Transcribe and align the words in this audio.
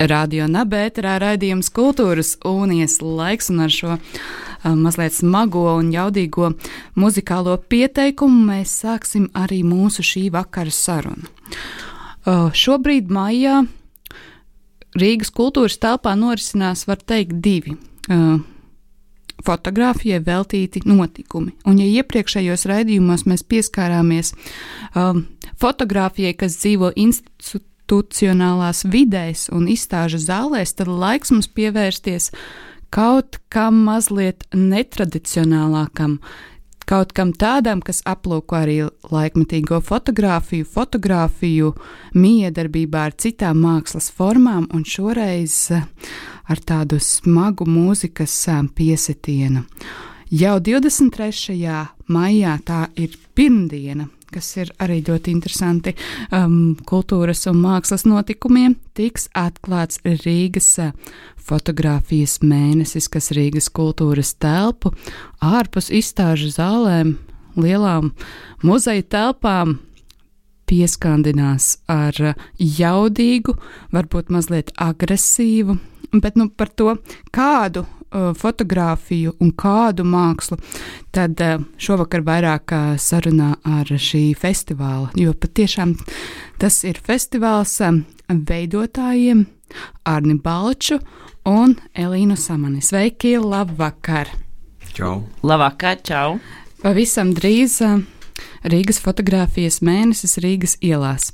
Radio 0.00 0.46
Nabērā 0.48 1.18
raidījums 1.20 1.68
Kultūras 1.76 2.38
Unijas 2.48 3.02
laiks 3.04 3.50
un 3.52 3.58
ar 3.66 3.72
šo 3.74 3.96
mazliet 4.64 5.12
smago 5.12 5.66
un 5.74 5.90
jaudīgo 5.92 6.54
muzikālo 6.96 7.58
pieteikumu 7.60 8.46
mēs 8.48 8.72
sāksim 8.80 9.28
arī 9.36 9.60
mūsu 9.66 10.04
šī 10.06 10.22
vakara 10.32 10.72
sarunu. 10.72 11.28
Šobrīd 12.24 13.12
maijā 13.12 13.60
Rīgas 14.96 15.30
kultūras 15.36 15.76
telpā 15.78 16.16
norisinās, 16.18 16.86
var 16.88 16.98
teikt, 17.04 17.36
divi. 17.44 17.76
Fotografijai 19.44 20.18
veltīti 20.24 20.82
notikumi. 20.88 21.54
Un, 21.68 21.78
ja 21.80 22.00
iepriekšējos 22.00 22.66
raidījumos 22.68 23.24
mēs 23.28 23.44
pieskārāmies 23.48 24.34
um, 24.92 25.22
fotografijai, 25.60 26.34
kas 26.36 26.58
dzīvo 26.60 26.90
institūcijā, 26.96 27.69
institucionālās 27.90 28.84
vidēs 28.86 29.48
un 29.50 29.66
izstāžu 29.68 30.18
zālēs, 30.18 30.74
tad 30.74 30.86
laiks 30.86 31.30
mums 31.32 31.48
pievērsties 31.48 32.30
kaut 32.90 33.38
kam 33.50 33.84
mazliet 33.84 34.44
netradicionālākam, 34.54 36.20
kaut 36.86 37.12
kam 37.12 37.32
tādam, 37.32 37.80
kas 37.82 38.02
aplūko 38.06 38.56
arī 38.56 38.88
laikmetīgo 39.10 39.80
fotografiju, 39.80 40.64
fotografiju, 40.64 41.74
miedarbībā 42.14 43.08
ar 43.10 43.12
citām 43.12 43.58
mākslas 43.62 44.10
formām, 44.10 44.68
un 44.72 44.84
šoreiz 44.84 45.72
ar 46.46 46.58
tādu 46.58 46.98
smagu 47.00 47.66
mūzikas 47.66 48.46
piesitienu. 48.74 49.64
Jau 50.30 50.60
23. 50.62 51.58
maijā 52.06 52.58
tā 52.62 52.86
ir 52.94 53.18
pirmdiena, 53.34 54.06
kas 54.34 54.48
ir 54.60 54.70
arī 54.82 55.00
ļoti 55.06 55.32
interesanti 55.34 55.94
um, 56.34 56.76
kultūras 56.88 57.46
un 57.50 57.60
mākslas 57.62 58.06
notikumiem, 58.08 58.76
tiks 58.96 59.28
atklāts 59.36 60.00
Rīgas 60.04 60.70
uh, 60.82 60.94
fotografijas 61.36 62.38
mēnesis, 62.44 63.10
kas 63.12 63.32
Rīgas 63.36 63.70
kultūras 63.74 64.34
telpu 64.40 64.94
ārpus 65.44 65.90
izstāžu 65.90 66.50
zālēm, 66.54 67.16
lielām 67.58 68.12
muzeja 68.62 69.06
telpām 69.16 69.78
pieskandinās 70.70 71.76
ar 71.90 72.18
uh, 72.32 72.50
jaudīgu, 72.58 73.56
varbūt 73.94 74.30
mazliet 74.30 74.74
agresīvu, 74.78 75.80
bet 76.22 76.38
nu, 76.38 76.50
par 76.50 76.70
to, 76.74 76.94
kādu 77.34 77.86
fotografiju 78.10 79.34
un 79.40 79.52
kādu 79.54 80.04
mākslu, 80.06 80.58
tad 81.14 81.40
uh, 81.44 81.62
šovakar 81.78 82.24
vairāk 82.26 82.74
uh, 82.74 82.92
sarunā 82.98 83.54
ar 83.66 83.86
šī 83.90 84.30
festivāla. 84.38 85.10
Jo 85.18 85.34
patiešām 85.34 85.94
tas 86.60 86.82
ir 86.88 87.00
festivāls 87.06 87.76
um, 87.86 88.04
veidotājiem 88.28 89.46
Arni 90.08 90.36
Balču 90.42 90.98
un 91.46 91.76
Elīnu 91.94 92.36
Samani. 92.38 92.82
Sveiki, 92.82 93.36
labvakar! 93.38 94.30
Čau! 94.94 95.20
Labvakar, 95.46 96.00
čau! 96.02 96.38
Pavisam 96.82 97.34
drīz 97.36 97.80
uh, 97.86 98.00
Rīgas 98.66 99.00
fotografijas 99.02 99.80
mēnesis 99.84 100.38
Rīgas 100.42 100.78
ielās. 100.82 101.30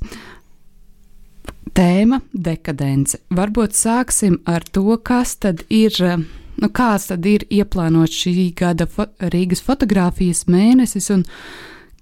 Tēma- 1.77 2.21
dekadence. 2.47 3.19
Varbūt 3.29 3.75
sāksim 3.77 4.39
ar 4.45 4.63
to, 4.63 4.97
kas 4.97 5.35
tad 5.41 5.63
ir 5.69 5.93
uh, 6.01 6.21
nu, 6.61 6.69
kāds 6.69 7.09
tad 7.11 7.25
ir 7.29 7.45
ieplānots 7.49 8.21
šī 8.23 8.51
gada 8.57 8.87
fo 8.89 9.07
Rīgas 9.33 9.63
fotografijas 9.65 10.45
mēnesis 10.49 11.11
un 11.13 11.25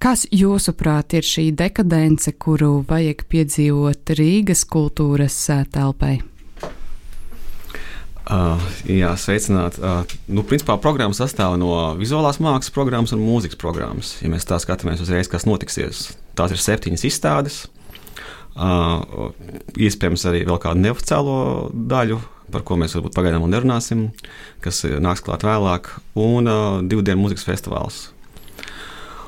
kas 0.02 0.26
jūsuprāt 0.32 1.16
ir 1.18 1.26
šī 1.26 1.50
dekadence, 1.58 2.32
kuru 2.40 2.84
vajag 2.88 3.26
piedzīvot 3.32 4.16
Rīgas 4.20 4.66
kultūras 4.70 5.38
telpai? 5.74 6.20
Uh, 8.26 8.58
jā, 8.90 9.12
sveicināt. 9.22 9.76
Uh, 9.78 10.02
nu, 10.34 10.42
principā 10.50 10.80
programma 10.82 11.14
sastāv 11.14 11.60
no 11.62 11.76
vizuālās 12.00 12.40
mākslas 12.42 12.74
programmas 12.74 13.14
un 13.14 13.22
mūzikas 13.22 13.60
programmas. 13.62 14.16
Ja 14.24 14.32
mēs 14.34 14.48
tā 14.50 14.58
skatāmies 14.62 15.04
uzreiz, 15.04 15.30
kas 15.30 15.46
notiksies, 15.46 16.08
tās 16.34 16.56
ir 16.56 16.62
septiņas 16.64 17.06
izstādes. 17.06 17.60
Uh, 18.56 19.30
iespējams, 19.78 20.26
arī 20.32 20.42
vēl 20.48 20.58
kādu 20.64 20.82
neoficiālo 20.88 21.38
daļu 21.92 22.18
par 22.52 22.66
ko 22.66 22.78
mēs 22.80 22.96
varbūt 22.98 23.16
pagaidām 23.16 23.46
nerunāsim, 23.50 24.10
kas 24.64 24.84
eh, 24.88 24.98
nāks 25.02 25.24
klāt 25.26 25.46
vēlāk, 25.46 25.90
un 26.20 26.50
uh, 26.50 26.84
divu 26.86 27.06
dienu 27.06 27.24
mūzikas 27.24 27.48
festivāls. 27.48 28.04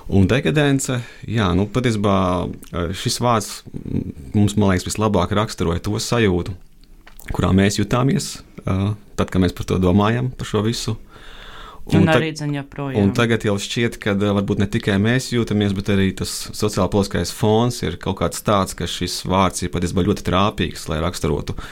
Un 0.07 0.27
dekadence, 0.29 1.01
jā, 1.27 1.49
nu, 1.57 1.67
patiesībā 1.71 2.19
eh, 2.45 2.93
šis 2.95 3.19
vārds 3.23 3.49
mums, 4.35 4.55
man 4.55 4.71
liekas, 4.71 4.87
vislabāk 4.87 5.33
raksturoja 5.35 5.83
to 5.83 5.97
sajūtu, 5.99 6.55
kurā 7.33 7.51
mēs 7.55 7.81
jutāmies, 7.81 8.37
uh, 8.63 8.93
tad, 9.19 9.27
kad 9.33 9.43
mēs 9.43 9.55
par 9.57 9.67
to 9.67 9.81
domājam, 9.83 10.31
par 10.31 10.47
šo 10.47 10.63
visu. 10.67 10.95
Un, 11.87 12.01
un, 12.01 12.09
arī 12.11 12.33
projām. 12.67 12.97
Un 12.99 13.11
tagad 13.15 13.45
jau 13.47 13.53
šķiet, 13.63 13.95
ka 14.03 14.11
varbūt 14.19 14.59
ne 14.59 14.67
tikai 14.67 14.97
mēs 14.99 15.29
jūtamies, 15.31 15.75
bet 15.75 15.91
arī 15.93 16.09
tas 16.19 16.31
sociālais 16.51 16.91
politiskais 16.91 17.31
fons 17.31 17.79
ir 17.83 17.95
kaut 18.01 18.19
kāds 18.19 18.43
tāds, 18.43 18.75
ka 18.75 18.87
šis 18.91 19.21
vārds 19.27 19.63
ir 19.63 19.71
patiesībā 19.71 20.03
ļoti 20.03 20.25
trāpīgs, 20.27 20.89
lai 20.91 20.99
raksturotu 21.03 21.55
uh, 21.55 21.69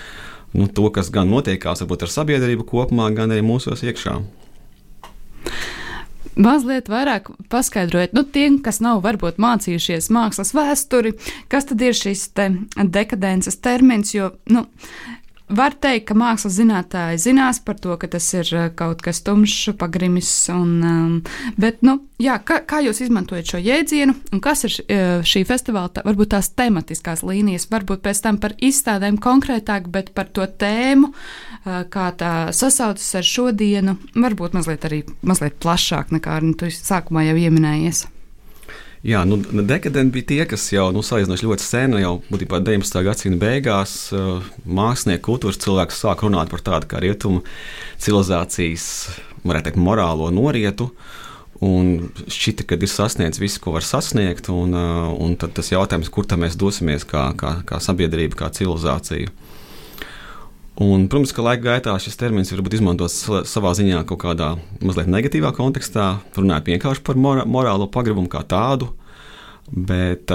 nu, 0.55 0.67
to, 0.71 0.89
kas 0.95 1.11
gan 1.13 1.29
notiekās 1.31 1.83
varbūt 1.83 2.07
ar 2.07 2.13
sabiedrību 2.15 2.65
kopumā, 2.69 3.09
gan 3.15 3.33
arī 3.35 3.45
mūsos 3.45 3.83
iekšā. 3.85 4.19
Mazliet 6.35 6.89
vairāk 6.91 7.29
paskaidrojiet, 7.51 8.11
nu, 8.15 8.25
tiem, 8.27 8.57
kas 8.63 8.81
nav 8.83 8.99
varbūt 9.05 9.37
mācījušies 9.39 10.09
mākslas 10.11 10.51
vēsturi, 10.55 11.13
kas 11.51 11.69
tad 11.69 11.83
ir 11.85 11.95
šis 11.95 12.25
te 12.35 12.49
dekadences 12.75 13.55
termins, 13.63 14.11
jo, 14.17 14.33
nu, 14.51 14.65
Var 15.45 15.75
teikt, 15.77 16.07
ka 16.09 16.15
mākslas 16.17 16.55
zinātnēji 16.57 17.19
zinās 17.21 17.59
par 17.61 17.77
to, 17.77 17.93
ka 18.01 18.07
tas 18.09 18.25
ir 18.33 18.49
eh, 18.57 18.69
kaut 18.73 19.03
kas 19.05 19.21
tumšs, 19.21 19.75
pagrimis. 19.77 20.31
Un, 20.49 20.71
um, 20.81 21.11
bet, 21.61 21.83
nu, 21.85 21.99
jā, 22.21 22.39
kā, 22.41 22.63
kā 22.65 22.79
jūs 22.81 23.03
izmantojat 23.05 23.53
šo 23.53 23.61
jēdzienu 23.61 24.15
un 24.33 24.41
kas 24.41 24.65
ir 24.65 24.77
eh, 24.87 25.03
šī 25.21 25.43
festivāla, 25.45 25.91
tā, 25.93 26.05
varbūt 26.07 26.33
tās 26.33 26.49
tematiskās 26.57 27.21
līnijas, 27.21 27.67
varbūt 27.69 28.01
pēc 28.07 28.23
tam 28.25 28.41
par 28.41 28.57
izstādēm 28.57 29.21
konkrētāk, 29.21 29.91
bet 29.93 30.15
par 30.17 30.33
to 30.33 30.49
tēmu, 30.49 31.11
eh, 31.13 31.85
kā 31.93 32.09
tā 32.17 32.33
sasaucas 32.49 33.13
ar 33.21 33.29
šodienu, 33.29 33.99
varbūt 34.17 34.57
mazliet 34.57 34.89
arī 34.89 35.03
mazliet 35.21 35.61
plašāk 35.61 36.09
nekā 36.17 36.41
nu, 36.41 36.57
tu 36.57 36.73
sākumā 36.73 37.27
jau 37.29 37.37
pieminējies. 37.37 38.07
Jā, 39.05 39.19
nu, 39.29 39.37
dekadenti 39.37 40.15
bija 40.15 40.25
tie, 40.31 40.39
kas 40.49 40.63
jau 40.73 40.87
nu, 40.93 41.03
salīdzinoši 41.05 41.45
ļoti 41.45 41.61
sen, 41.61 41.93
jau 42.01 42.15
būtībā 42.25 42.57
19. 42.65 43.03
gadsimta 43.05 43.37
beigās, 43.37 43.91
uh, 44.17 44.41
mākslinieki, 44.65 45.21
kultūras 45.27 45.61
cilvēki 45.61 45.93
sāk 45.93 46.23
runāt 46.25 46.49
par 46.49 46.63
tādu 46.65 46.89
kā 46.89 47.03
rietumu 47.03 47.43
civilizācijas, 48.01 48.87
varētu 49.45 49.69
teikt, 49.69 49.81
morālo 49.85 50.31
norietu. 50.33 50.89
Un 51.61 52.09
šķita, 52.33 52.65
ka 52.65 52.79
ir 52.81 52.89
sasniegts 52.89 53.39
viss, 53.39 53.61
ko 53.61 53.75
var 53.77 53.85
sasniegt, 53.85 54.49
un, 54.49 54.73
uh, 54.73 55.13
un 55.21 55.37
tad 55.37 55.53
tas 55.55 55.69
jautājums, 55.69 56.09
kur 56.09 56.25
tam 56.25 56.41
mēs 56.41 56.57
dosimies 56.57 57.05
kā, 57.05 57.27
kā, 57.37 57.59
kā 57.69 57.77
sabiedrība, 57.85 58.41
kā 58.41 58.49
civilizācija. 58.57 59.29
Un, 60.75 61.05
protams, 61.07 61.31
ka 61.31 61.43
laika 61.45 61.63
gaitā 61.69 61.93
šis 62.03 62.17
termins 62.19 62.49
var 62.51 62.59
būt 62.65 62.73
izmantots 62.75 63.21
savā 63.47 63.71
ziņā 63.77 64.01
kaut 64.09 64.19
kādā 64.25 64.49
mazliet 64.83 65.07
negatīvā 65.07 65.53
kontekstā, 65.55 66.17
runājot 66.35 66.67
vienkārši 66.73 67.03
par 67.07 67.15
mora, 67.15 67.45
morālo 67.47 67.87
pagribumu 67.91 68.27
kā 68.31 68.41
tādu. 68.43 68.89
Bet, 69.71 70.29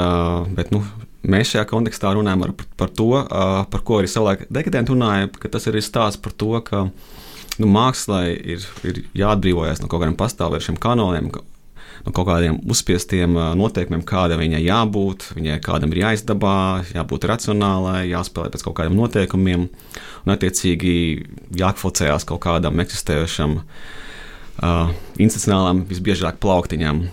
bet 0.56 0.72
nu, 0.72 0.80
mēs 1.28 1.52
šajā 1.52 1.66
kontekstā 1.68 2.14
runājam 2.16 2.46
par, 2.46 2.54
par 2.80 2.94
to, 2.96 3.10
par 3.70 3.84
ko 3.84 4.00
arī 4.00 4.08
savulaik 4.08 4.46
dekadenti 4.48 4.94
runāja, 4.94 5.28
ka 5.36 5.52
tas 5.52 5.68
ir 5.68 5.76
stāsts 5.84 6.22
par 6.24 6.32
to, 6.32 6.54
ka 6.64 6.86
nu, 6.88 7.68
mākslai 7.68 8.32
ir, 8.32 8.64
ir 8.88 9.04
jāatbrīvojas 9.20 9.84
no 9.84 9.92
kaut 9.92 10.00
kādiem 10.00 10.16
pastāvējušiem 10.18 10.80
kanoniem, 10.80 11.28
no 12.06 12.12
kaut 12.16 12.28
kādiem 12.28 12.58
uzspiestiem 12.70 13.38
noteikumiem, 13.58 14.04
kāda 14.08 14.38
viņai 14.40 14.60
jābūt, 14.64 15.30
viņai 15.36 15.58
kādam 15.64 15.94
ir 15.94 16.02
jāizdabā, 16.04 16.58
jābūt 16.94 17.26
racionālai, 17.30 18.04
jāspēlē 18.10 18.52
pēc 18.52 18.66
kaut 18.66 18.78
kādiem 18.80 18.98
noteikumiem, 18.98 19.66
un 20.24 20.34
attiecīgi 20.36 20.94
jākvalificējās 21.60 22.28
kaut 22.28 22.42
kādam 22.46 22.80
eksistējošam 22.84 23.58
uh, 23.60 24.94
institucionālam, 25.18 25.84
visbiežāk 25.90 26.40
plauktiņam. 26.42 27.04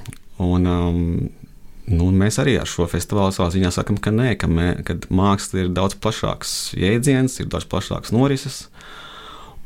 Un, 0.47 0.69
um, 0.69 1.03
Nu, 1.87 2.09
mēs 2.11 2.35
arī 2.41 2.57
ar 2.59 2.67
šo 2.67 2.83
festivālu 2.91 3.31
savā 3.31 3.47
ziņā 3.53 3.69
sakām, 3.71 3.95
ka 4.03 4.11
nē, 4.11 4.33
ka, 4.39 4.49
mē, 4.51 4.65
ka 4.83 4.97
māksla 5.07 5.61
ir 5.61 5.69
daudz 5.71 5.95
plašāks 6.03 6.73
jēdziens, 6.75 7.37
ir 7.39 7.47
daudz 7.47 7.63
plašāks 7.71 8.11
norises. 8.11 8.65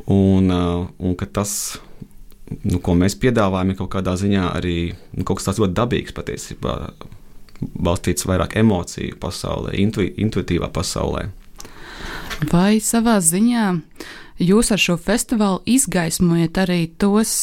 Un, 0.05 0.53
un 0.53 1.15
ka 1.17 1.25
tas, 1.25 1.79
nu, 2.63 2.79
ko 2.83 2.95
mēs 2.97 3.17
piedāvājam, 3.21 3.73
ir 3.73 3.79
kaut 3.79 3.91
kādā 3.95 4.15
ziņā 4.19 4.47
arī 4.55 4.77
nu, 5.15 5.25
kaut 5.25 5.39
kas 5.39 5.49
tāds 5.49 5.61
ļoti 5.61 5.77
dabīgs 5.77 6.15
patiesībā, 6.17 6.75
balstīts 7.61 8.25
vairāk 8.29 8.57
emociju 8.61 9.19
pasaulē, 9.21 9.75
intu, 9.81 10.05
intuitīvā 10.05 10.71
pasaulē. 10.73 11.27
Vai 12.51 12.81
savā 12.81 13.19
ziņā 13.21 13.65
jūs 14.41 14.71
ar 14.73 14.81
šo 14.81 14.97
festivālu 14.97 15.61
izgaismojat 15.69 16.61
arī 16.63 16.81
tos 16.97 17.35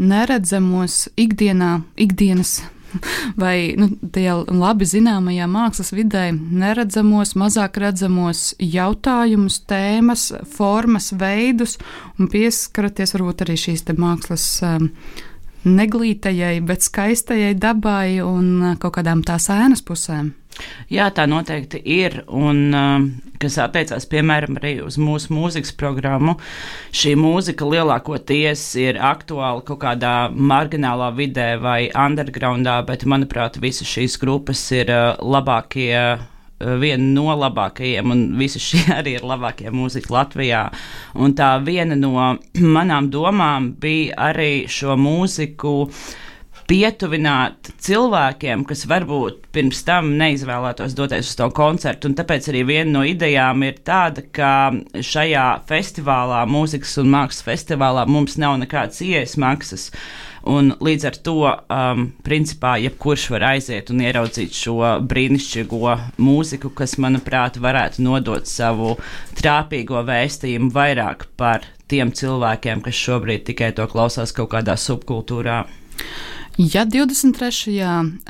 neredzamos 0.00 1.08
ikdienā, 1.20 1.82
ikdienas 2.00 2.60
vai 3.42 3.74
nu, 3.78 3.90
tajā 4.14 4.36
labi 4.50 4.88
zināmajā 4.88 5.48
mākslas 5.50 5.94
vidē 5.94 6.28
neredzamos, 6.34 7.36
mazāk 7.38 7.80
redzamos 7.82 8.50
jautājumus, 8.58 9.60
tēmas, 9.70 10.30
formas, 10.56 11.12
veidus 11.16 11.78
un 12.18 12.30
pieskaraties 12.32 13.16
varbūt 13.16 13.46
arī 13.46 13.58
šīs 13.60 13.86
mākslas. 13.96 14.46
Um, 14.66 14.92
neglītajai, 15.60 16.60
bet 16.64 16.80
skaistajai 16.86 17.52
dabai 17.60 18.20
un 18.24 18.78
kaut 18.80 18.94
kādām 18.96 19.20
tās 19.26 19.50
ēnas 19.52 19.82
pusēm. 19.84 20.30
Jā, 20.90 21.08
tā 21.14 21.26
noteikti 21.30 21.80
ir. 21.86 22.20
Un, 22.26 22.62
um, 22.74 23.04
kas 23.40 23.56
attiecās 23.62 24.08
piemēram 24.10 24.58
arī 24.60 24.74
uz 24.84 24.98
mūsu 25.00 25.32
mūzikas 25.32 25.72
programmu, 25.80 26.36
šī 26.92 27.14
mūzika 27.20 27.68
lielākoties 27.68 28.64
ir 28.82 28.98
aktuāla 29.00 29.64
kaut 29.66 29.80
kādā 29.84 30.14
marginālā 30.34 31.12
vidē 31.16 31.54
vai 31.62 31.80
undergroundā, 31.94 32.80
bet 32.88 33.06
manuprāt, 33.08 33.60
visas 33.62 33.88
šīs 33.88 34.18
grupas 34.20 34.66
ir 34.76 34.92
uh, 34.92 35.14
labākie. 35.22 35.94
Uh, 35.94 36.28
viena 36.60 37.00
no 37.00 37.32
labākajiem, 37.40 38.10
un 38.12 38.24
visi 38.36 38.60
šie 38.60 38.82
arī 38.98 39.14
ir 39.16 39.22
labākie 39.24 39.70
mūziķi 39.72 40.12
Latvijā. 40.12 40.66
Un 41.16 41.32
tā 41.32 41.54
viena 41.64 41.96
no 41.96 42.12
manām 42.76 43.08
domām 43.08 43.70
bija 43.80 44.18
arī 44.28 44.66
šo 44.68 44.98
mūziku 45.00 45.72
uh, 45.86 46.02
pietuvināt 46.70 47.72
cilvēkiem, 47.82 48.62
kas 48.68 48.84
varbūt 48.86 49.48
pirms 49.54 49.80
tam 49.86 50.12
neizvēlētos 50.20 50.94
doties 50.94 51.32
uz 51.32 51.38
to 51.40 51.48
koncertu. 51.54 52.06
Un 52.06 52.14
tāpēc 52.18 52.46
arī 52.52 52.62
viena 52.68 52.92
no 52.94 53.02
idejām 53.06 53.64
ir 53.66 53.80
tāda, 53.86 54.22
ka 54.30 54.70
šajā 54.94 55.46
festivālā, 55.66 56.44
mūzikas 56.46 56.94
un 57.02 57.10
mākslas 57.10 57.46
festivālā, 57.48 58.06
mums 58.06 58.38
nav 58.38 58.60
nekādas 58.62 59.02
ielas 59.02 59.34
maksas. 59.40 59.88
Un 60.50 60.70
līdz 60.80 61.08
ar 61.10 61.18
to, 61.26 61.34
um, 61.50 62.06
principā, 62.24 62.76
jebkurš 62.80 63.26
var 63.34 63.48
aiziet 63.50 63.90
un 63.92 64.00
ieraudzīt 64.06 64.54
šo 64.56 64.78
brīnišķīgo 65.10 65.98
mūziku, 66.22 66.70
kas, 66.72 66.96
manuprāt, 67.02 67.58
varētu 67.60 68.06
nodot 68.06 68.46
savu 68.48 68.94
trāpīgo 69.36 70.06
vēstījumu 70.06 70.70
vairāk 70.72 71.26
par 71.36 71.66
tiem 71.90 72.14
cilvēkiem, 72.14 72.80
kas 72.86 73.04
šobrīd 73.04 73.44
tikai 73.50 73.74
to 73.76 73.90
klausās 73.90 74.32
kaut 74.32 74.54
kādā 74.54 74.78
subkultūrā. 74.78 75.64
Ja 76.60 76.82
23. 76.84 77.72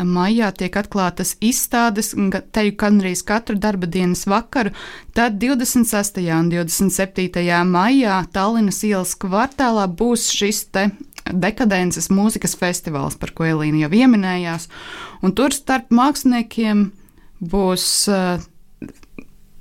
maijā 0.06 0.52
tiek 0.54 0.76
atklātas 0.78 1.32
izstādes, 1.42 2.12
teju 2.54 2.76
gandrīz 2.78 3.24
katru 3.26 3.56
darba 3.58 3.88
dienas 3.90 4.22
vakaru, 4.30 4.70
tad 5.18 5.40
26. 5.42 6.20
un 6.36 6.52
27. 6.52 7.42
maijā 7.66 8.20
Tallinas 8.30 8.78
ielas 8.86 9.16
kvartālā 9.18 9.88
būs 9.90 10.28
šis 10.30 10.62
te 10.70 10.84
dekadences 11.26 12.06
mūzikas 12.14 12.54
festivāls, 12.60 13.18
par 13.18 13.34
ko 13.34 13.48
Elīna 13.50 13.82
jau 13.82 13.90
pieminējās. 13.96 14.68
Tur 15.34 15.56
starp 15.56 15.90
māksliniekiem 15.90 16.86
būs 17.42 17.88
uh, 18.14 18.38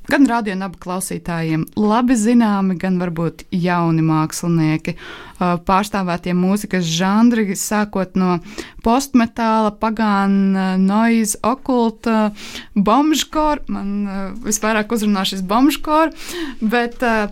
gan 0.09 0.27
radionabu 0.29 0.79
klausītājiem 0.81 1.65
labi 1.79 2.17
zināmi, 2.19 2.77
gan 2.81 2.99
varbūt 3.01 3.45
jauni 3.55 4.03
mākslinieki. 4.05 4.95
Pārstāvētie 5.39 6.33
mūzikas 6.35 6.87
žanri, 6.89 7.55
sākot 7.55 8.17
no 8.19 8.39
postmetāla, 8.83 9.71
pagāna, 9.79 10.73
noise, 10.81 11.39
okulta, 11.45 12.31
bombžkor. 12.75 13.63
Man 13.71 14.33
visvairāk 14.45 14.91
uzrunā 14.97 15.25
šis 15.29 15.45
bombžkor, 15.47 16.11
bet 16.59 17.05
uh, 17.05 17.29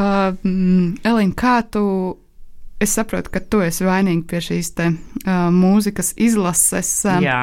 Elīna, 0.00 1.36
kā 1.36 1.60
tu 1.64 1.84
es 2.80 2.94
saprotu, 2.96 3.32
ka 3.32 3.42
tu 3.44 3.60
esi 3.64 3.84
vainīga 3.84 4.26
pie 4.28 4.40
šīs 4.44 4.72
te, 4.76 4.90
uh, 4.92 5.48
mūzikas 5.52 6.14
izlases. 6.20 6.92
Uh, 7.04 7.20
jā, 7.24 7.40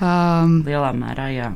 um, 0.00 0.60
lielā 0.66 0.92
mērā, 0.96 1.30
jā. 1.32 1.52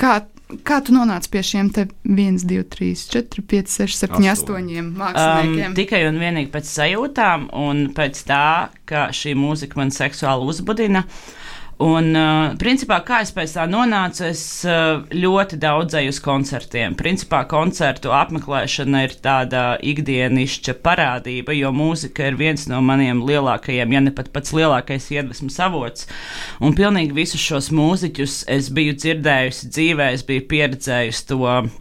Kā, 0.00 0.18
Kā 0.66 0.80
tu 0.84 0.94
nonāci 0.94 1.30
pie 1.32 1.42
šiem 1.46 1.70
1, 1.72 2.42
2, 2.48 2.64
3, 2.74 2.90
4, 3.12 3.44
5, 3.52 3.76
6, 3.82 4.00
7, 4.06 4.26
8 4.32 4.90
māksliniekiem? 4.98 5.68
Um, 5.70 5.76
tikai 5.78 6.02
un 6.08 6.20
vienīgi 6.22 6.52
pēc 6.52 6.72
sajūtām 6.72 7.48
un 7.56 7.86
pēc 7.96 8.24
tā, 8.28 8.46
ka 8.88 9.08
šī 9.16 9.36
mūzika 9.38 9.80
man 9.80 9.94
seksuāli 9.94 10.50
uzbudina. 10.52 11.06
Uh, 11.06 11.41
Un, 11.80 12.10
uh, 12.14 12.52
principā, 12.60 12.98
kā 13.02 13.22
es 13.24 13.32
pēc 13.34 13.54
tā 13.56 13.64
nonācu, 13.70 14.26
es 14.28 14.42
uh, 14.68 15.00
ļoti 15.08 15.56
daudz 15.62 15.96
eju 15.98 16.12
uz 16.12 16.18
koncertiem. 16.22 16.94
Principā, 16.98 17.40
koncertu 17.48 18.12
apmeklēšana 18.14 19.02
ir 19.06 19.14
tāda 19.24 19.62
ikdienišķa 19.80 20.76
parādība, 20.84 21.56
jo 21.56 21.72
mūzika 21.74 22.28
ir 22.28 22.36
viens 22.38 22.68
no 22.70 22.82
maniem 22.84 23.24
lielākajiem, 23.26 23.96
ja 23.96 24.02
ne 24.04 24.12
pat 24.14 24.30
pats 24.34 24.52
lielākais 24.54 25.08
iedvesmas 25.16 25.58
avots. 25.64 26.06
Un 26.62 26.76
pilnīgi 26.78 27.16
visus 27.16 27.42
šos 27.42 27.72
mūziķus 27.74 28.42
es 28.52 28.70
biju 28.74 28.98
dzirdējusi 29.00 29.72
dzīvē, 29.72 30.12
es 30.12 30.26
biju 30.28 30.46
pieredzējusi 30.52 31.28
to 31.32 31.40
uh, 31.48 31.72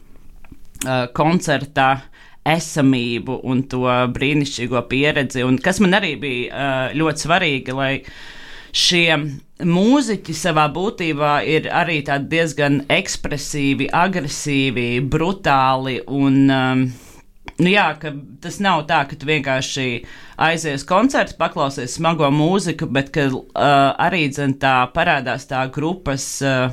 koncertā 1.14 1.92
esamību 2.48 3.42
un 3.46 3.66
to 3.70 3.86
brīnišķīgo 4.16 4.82
pieredzi, 4.90 5.44
un 5.46 5.60
kas 5.62 5.84
man 5.84 6.00
arī 6.00 6.16
bija 6.24 6.50
uh, 6.50 6.98
ļoti 6.98 7.28
svarīgi, 7.28 7.76
lai 7.78 7.94
šie 8.72 9.20
mūziķi 9.68 10.34
savā 10.36 10.68
būtībā 10.74 11.42
ir 11.48 11.70
arī 11.74 12.02
diezgan 12.04 12.82
ekspresīvi, 12.90 13.90
agresīvi, 13.94 14.90
brutāli 15.02 16.02
un. 16.08 16.44
Um, 16.50 16.92
Nu 17.62 17.70
jā, 17.70 17.92
tas 18.42 18.56
nav 18.64 18.88
tā, 18.90 19.04
ka 19.06 19.18
tu 19.20 19.28
vienkārši 19.28 19.84
aizies 20.42 20.82
koncerts, 20.88 21.36
paklausies 21.38 21.94
smago 21.94 22.26
mūziku, 22.34 22.88
bet 22.90 23.12
ka 23.14 23.28
uh, 23.30 23.44
arī 24.02 24.24
dzen, 24.34 24.56
tā 24.62 24.88
parādās 24.96 25.46
tā 25.50 25.68
grupas 25.74 26.26
uh, 26.42 26.72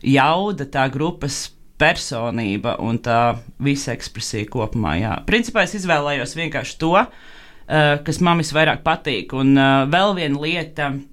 jauda, 0.00 0.64
tā 0.72 0.86
grupas 0.94 1.50
personība 1.80 2.78
un 2.80 3.02
tā 3.04 3.18
visa 3.60 3.92
ekspresija 3.92 4.48
kopumā. 4.52 4.94
Jā. 5.02 5.14
Principā 5.28 5.66
es 5.66 5.76
izvēlējos 5.82 6.36
vienkārši 6.38 6.78
to, 6.80 6.94
uh, 6.96 7.92
kas 8.06 8.22
man 8.24 8.40
visvairāk 8.40 8.80
patīk. 8.86 9.36
Un 9.36 9.52
uh, 9.58 9.84
vēl 9.92 10.16
viena 10.16 10.44
lieta, 10.46 10.92
uh, 10.94 11.11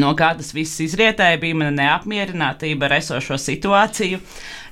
no 0.00 0.12
kā 0.18 0.32
tas 0.38 0.52
viss 0.54 0.80
izrietēja, 0.84 1.40
bija 1.40 1.56
mana 1.56 1.72
neapmierinātība 1.76 2.88
ar 2.88 2.96
esošo 2.98 3.38
situāciju, 3.40 4.20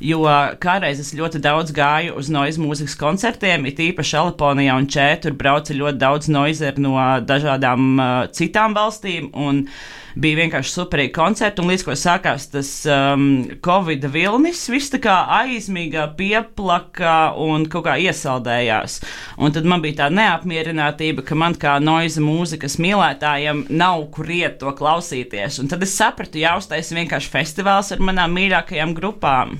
jo 0.05 0.25
kādreiz 0.63 1.01
es 1.03 1.15
ļoti 1.17 1.41
daudz 1.45 1.73
gāju 1.77 2.19
uz 2.21 2.29
noise 2.33 2.61
mūzikas 2.61 2.99
koncertiem, 3.01 3.67
it 3.71 3.81
īpaši 3.83 4.19
Alaponijā 4.21 4.77
un 4.79 4.91
Čētur 4.91 5.37
brauca 5.39 5.77
ļoti 5.77 6.03
daudz 6.03 6.29
noizeru 6.33 6.85
no 6.85 6.99
dažādām 7.25 7.89
uh, 7.97 8.13
citām 8.37 8.77
valstīm. 8.77 9.33
Un, 9.33 9.65
uh, 9.65 10.08
bija 10.19 10.41
vienkārši 10.43 10.75
superīgi 10.75 11.13
koncerti, 11.15 11.63
un 11.63 11.71
līdz 11.73 11.85
ko 11.87 11.95
sākās 11.99 12.49
tas 12.53 12.71
um, 12.91 13.29
Covid 13.65 14.09
vilnis, 14.13 14.65
viss 14.73 14.93
tā 14.93 15.01
kā 15.05 15.15
aizmīgā, 15.39 16.09
pieplaka 16.19 17.15
un 17.39 17.69
kaut 17.71 17.87
kā 17.87 17.97
iesaldējās. 18.03 18.99
Un 19.39 19.55
tad 19.55 19.69
man 19.69 19.85
bija 19.85 20.03
tā 20.03 20.11
neapmierinātība, 20.15 21.25
ka 21.27 21.39
man 21.39 21.57
kā 21.59 21.79
noiza 21.83 22.23
mūzikas 22.25 22.79
mīlētājiem 22.83 23.67
nav 23.71 24.09
kur 24.15 24.31
iet 24.33 24.59
to 24.63 24.75
klausīties. 24.79 25.63
Un 25.63 25.71
tad 25.71 25.87
es 25.87 25.97
sapratu, 25.99 26.43
jāuztaisa 26.43 26.99
vienkārši 26.99 27.35
festivāls 27.35 27.95
ar 27.95 28.03
manām 28.05 28.35
mīļākajām 28.39 28.97
grupām. 28.99 29.59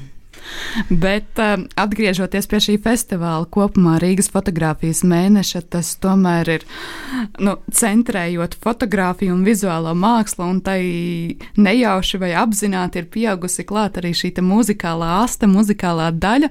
Bet 0.89 1.41
uh, 1.43 1.65
atgriežoties 1.79 2.49
pie 2.51 2.61
šī 2.63 2.77
festivāla 2.85 3.47
kopumā 3.51 3.97
Rīgas 4.03 4.31
fotografijas 4.33 5.03
mēneša, 5.07 5.65
tas 5.75 5.95
tomēr 6.03 6.53
ir 6.59 6.67
nu, 7.43 7.57
centrējot 7.75 8.57
fotografiju 8.63 9.35
un 9.35 9.45
vizuālo 9.47 9.95
mākslu, 9.99 10.47
un 10.49 10.61
tai 10.65 10.81
nejauši 11.59 12.21
vai 12.23 12.33
apzināti 12.39 13.03
ir 13.03 13.11
pieaugusi 13.13 13.67
klāt 13.69 14.01
arī 14.01 14.15
šī 14.17 14.33
muzikālā 14.45 15.23
asta, 15.23 15.49
muzikālā 15.51 16.11
daļa. 16.15 16.51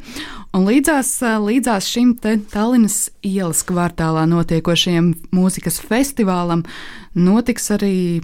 Un 0.58 0.66
līdzās, 0.68 1.12
līdzās 1.44 1.88
šim 1.92 2.16
Tallinas 2.52 3.08
ielas 3.26 3.64
kvartālā 3.68 4.26
notiekošajam 4.30 5.14
mūzikas 5.36 5.80
festivālam 5.84 6.66
notiks 7.18 7.72
arī, 7.76 8.24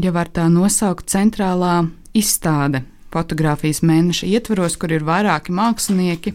ja 0.00 0.14
var 0.14 0.32
tā 0.32 0.48
nosaukt, 0.52 1.08
centrālā 1.12 1.84
izstāde 2.14 2.84
fotografijas 3.14 3.82
mēneša 3.86 4.28
ietvaros, 4.34 4.76
kur 4.80 4.92
ir 4.92 5.06
vairāki 5.06 5.54
mākslinieki. 5.54 6.34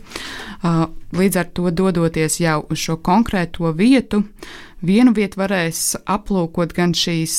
Līdz 1.19 1.41
ar 1.41 1.51
to 1.53 1.69
dodoties 1.75 2.39
jau 2.41 2.63
uz 2.69 2.81
šo 2.81 2.97
konkrēto 3.03 3.73
vietu, 3.75 4.23
vienu 4.81 5.13
vietu 5.15 5.43
varēs 5.43 5.93
aplūkot 6.07 6.75
gan 6.77 6.95
šīs 6.95 7.37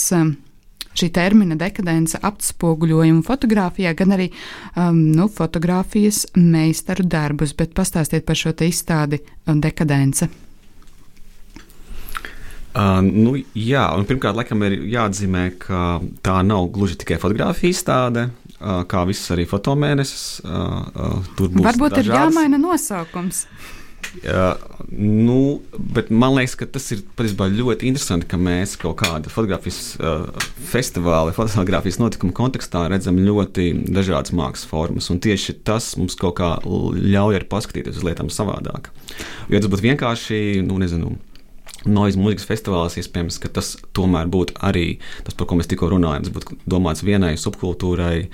šī 1.00 1.08
termina 1.14 1.56
dekadence 1.58 2.18
atspoguļojumu 2.26 3.22
fotografijā, 3.26 3.94
gan 3.96 4.16
arī 4.16 4.28
um, 4.74 4.98
nu, 5.14 5.28
fotografijas 5.30 6.24
meistaru 6.36 7.06
darbus. 7.06 7.54
Bet 7.56 7.74
pastāstiet 7.78 8.26
par 8.26 8.38
šo 8.38 8.54
izstādi 8.66 9.22
dekadence. 9.46 10.28
Uh, 12.70 13.00
nu, 13.02 13.34
jā, 13.58 13.82
un 13.98 14.04
pirmkārt, 14.06 14.36
laikam 14.38 14.62
ir 14.62 14.76
jāatzīmē, 14.92 15.48
ka 15.58 15.98
tā 16.22 16.36
nav 16.46 16.68
gluži 16.74 17.00
tikai 17.00 17.18
fotografija 17.18 17.74
izstāde, 17.74 18.28
kā 18.60 19.04
viss 19.08 19.32
arī 19.34 19.46
fotomēnesis. 19.48 20.24
Tur 20.44 21.52
būs 21.52 21.66
Varbūt 21.66 21.98
dažādas. 21.98 22.06
ir 22.06 22.16
jāmaina 22.16 22.60
nosaukums. 22.60 23.46
Uh, 24.24 24.56
nu, 24.90 25.60
bet 25.78 26.08
man 26.10 26.34
liekas, 26.34 26.56
ka 26.58 26.66
tas 26.66 26.88
ir 26.90 27.02
patiesībā 27.14 27.46
ļoti 27.52 27.86
interesanti, 27.86 28.26
ka 28.26 28.40
mēs 28.40 28.72
kaut 28.80 28.96
kādā 29.04 29.30
fotografijas 29.30 29.94
uh, 30.00 30.24
festivāla, 30.72 31.34
fotografijas 31.36 32.00
notikuma 32.00 32.34
kontekstā 32.34 32.86
redzam 32.90 33.20
ļoti 33.22 33.68
dažādas 33.86 34.34
mākslas 34.34 34.66
formas. 34.66 35.10
Un 35.14 35.20
tieši 35.22 35.60
tas 35.68 35.92
mums 36.00 36.18
kaut 36.18 36.40
kā 36.40 36.56
ļauj 36.64 37.38
arī 37.38 37.48
paskatīties 37.52 38.00
uz 38.00 38.06
lietām 38.08 38.32
savādāk. 38.34 38.90
Jo 39.52 39.60
tas 39.60 39.70
būtu 39.70 39.86
vienkārši, 39.92 40.40
nu, 40.66 40.80
nezinu. 40.82 41.14
Noise 41.88 42.20
mūzikas 42.20 42.48
festivāls, 42.48 42.98
iespējams, 43.00 43.38
ka 43.40 43.48
tas 43.60 43.72
tomēr 43.96 44.28
būtu 44.28 44.58
arī 44.66 44.98
tas, 45.24 45.36
par 45.36 45.48
ko 45.48 45.56
mēs 45.56 45.70
tikko 45.70 45.88
runājam. 45.94 46.26
Tas 46.26 46.34
būtu 46.34 46.58
domāts 46.68 47.04
vienai 47.06 47.36
subkultūrai, 47.40 48.28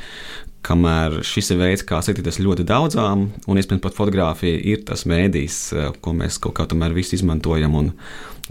kamēr 0.67 1.21
šis 1.27 1.53
ir 1.55 1.61
veids, 1.61 1.85
kā 1.87 2.01
satikties 2.03 2.41
ļoti 2.43 2.67
daudzām, 2.67 3.29
un 3.47 3.61
iespējams 3.61 3.85
pat 3.85 3.95
fotografija 3.95 4.59
ir 4.73 4.83
tas 4.89 5.07
mēdījis, 5.07 5.59
eh, 5.77 5.93
ko 6.03 6.17
mēs 6.17 6.41
kaut 6.43 6.57
kā 6.59 6.67
tomēr 6.67 6.97
visi 6.97 7.15
izmantojam, 7.21 7.77
un, 7.79 7.93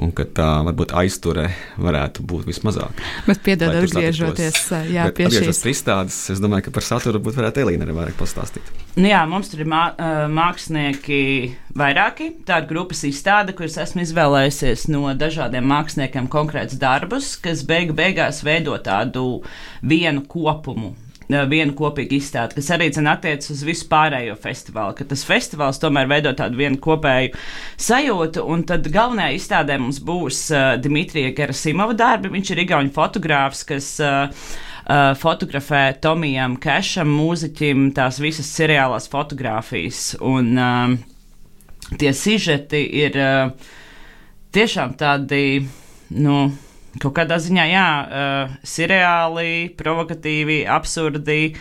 un 0.02 0.12
ka 0.16 0.26
tā 0.28 0.48
varbūt 0.68 0.92
aizture 1.00 1.48
varētu 1.80 2.26
būt 2.28 2.50
vismazāk. 2.50 3.00
Bet 3.28 3.42
piedod, 3.46 3.78
atgriežoties 3.80 4.58
jā, 4.92 5.06
pie 5.16 5.30
šīs. 5.32 5.62
izstādes, 5.72 6.18
es 6.34 6.42
domāju, 6.44 6.68
ka 6.68 6.76
par 6.76 6.86
saturu 6.88 7.22
būtu 7.24 7.40
varētu 7.40 7.64
Elīna 7.64 7.88
arī 7.88 7.96
vairāk 7.96 8.18
pastāstīt. 8.20 8.68
Nu 9.00 9.08
jā, 9.08 9.22
mums 9.30 9.52
tur 9.52 9.64
ir 9.64 9.72
mā, 9.72 9.86
mākslinieki 10.32 11.22
vairāki. 11.80 12.32
Tā 12.48 12.62
ir 12.64 12.70
grupas 12.72 13.06
izstāde, 13.08 13.56
kuras 13.56 13.80
esmu 13.86 14.04
izvēlējusies 14.04 14.88
no 14.92 15.08
dažādiem 15.16 15.68
māksliniekiem 15.72 16.30
konkrēts 16.32 16.80
darbus, 16.82 17.36
kas 17.40 17.64
beigu 17.68 17.96
beigās 17.96 18.44
veido 18.46 18.76
tādu 18.84 19.42
vienu 19.84 20.28
kopumu. 20.28 20.96
Vienu 21.26 21.74
kopīgu 21.74 22.20
izstādi, 22.20 22.60
kas 22.60 22.68
arī 22.76 22.92
attiecas 22.94 23.50
uz 23.50 23.64
visu 23.66 23.88
pārējo 23.90 24.36
festivālu. 24.38 24.94
Ka 24.98 25.08
tas 25.10 25.24
festivāls 25.26 25.82
tomēr 25.82 26.10
veido 26.12 26.36
tādu 26.38 26.60
vienu 26.60 26.78
kopēju 26.78 27.32
sajūtu. 27.82 28.44
Un 28.46 28.62
tad 28.70 28.86
galvenajā 28.94 29.40
izstādē 29.40 29.80
mums 29.82 29.98
būs 30.06 30.44
uh, 30.54 30.76
Dimitrija 30.78 31.34
Gerasimova 31.34 31.98
darbi. 31.98 32.30
Viņš 32.36 32.52
ir 32.54 32.62
Igaunijas 32.66 32.94
fotogrāfs, 33.00 33.64
kas 33.66 33.90
uh, 34.06 34.46
uh, 34.86 35.16
fotografē 35.18 35.96
Tomijam 36.02 36.60
Kešam, 36.62 37.10
mūziķim, 37.18 37.90
tās 37.98 38.22
visas 38.22 38.52
seriālās 38.54 39.10
fotogrāfijas. 39.12 40.04
Un 40.26 40.54
uh, 40.62 40.94
tie 41.98 42.14
sižeti 42.14 42.84
ir 43.02 43.18
uh, 43.18 43.74
tiešām 44.56 44.96
tādi, 45.00 45.66
nu, 46.16 46.46
kaut 47.02 47.16
kādā 47.18 47.40
ziņā, 47.42 47.66
jā, 47.72 47.88
uh, 48.04 48.54
seriāli, 48.68 49.72
provokatīvi, 49.80 50.64
absurdi. 50.70 51.56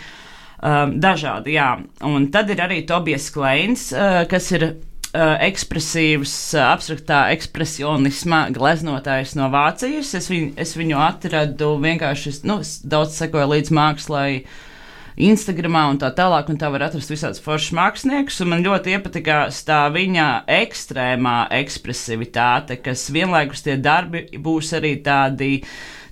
Um, 0.65 0.95
dažādi, 1.03 1.59
jā. 1.59 1.75
Un 2.09 2.31
tad 2.33 2.49
ir 2.55 2.63
arī 2.65 2.85
Tobijas 2.89 3.27
Kleins, 3.35 3.91
uh, 3.93 4.23
kas 4.31 4.49
ir 4.55 4.65
uh, 4.71 5.35
ekspresīvs, 5.45 6.35
uh, 6.57 6.71
abstraktā 6.71 7.27
ekspresionisma 7.35 8.47
gleznotājs 8.55 9.35
no 9.37 9.51
Vācijas. 9.53 10.15
Es 10.17 10.31
viņu, 10.33 10.55
es 10.65 10.73
viņu 10.79 11.03
atradu 11.05 11.75
vienkārši, 11.83 12.39
nu, 12.49 12.63
es 12.65 12.79
daudz 12.81 13.19
sekoju 13.21 13.51
līdz 13.53 13.75
mākslai. 13.77 14.31
Instagramā 15.15 15.85
un 15.93 15.99
tā 16.03 16.11
tālāk, 16.15 16.49
un 16.51 16.59
tā 16.59 16.69
var 16.75 16.89
atrast 16.89 17.13
visādus 17.13 17.43
foršus 17.43 17.75
māksliniekus. 17.79 18.41
Man 18.51 18.65
ļoti 18.67 18.97
iepatikās 18.97 19.61
tā 19.67 19.85
viņa 19.95 20.29
ekstrēmā 20.51 21.37
ekspresivitāte, 21.61 22.81
kas 22.83 23.07
vienlaikus 23.15 23.63
tie 23.67 23.77
darbi 23.79 24.27
būs 24.35 24.73
arī 24.75 24.97
tādi 25.07 25.61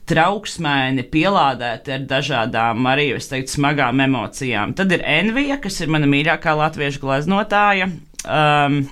trauksmēni, 0.06 1.06
pielādēti 1.11 1.97
ar 1.97 2.06
dažādām, 2.11 2.87
arī 2.90 3.11
es 3.16 3.30
teiktu, 3.30 3.56
smagām 3.56 4.02
emocijām. 4.06 4.75
Tad 4.78 4.94
ir 4.94 5.04
Envija, 5.06 5.59
kas 5.62 5.80
ir 5.82 5.90
mana 5.94 6.11
mīļākā 6.11 6.54
latviešu 6.59 7.02
gleznotāja. 7.02 7.90
Um, 8.23 8.85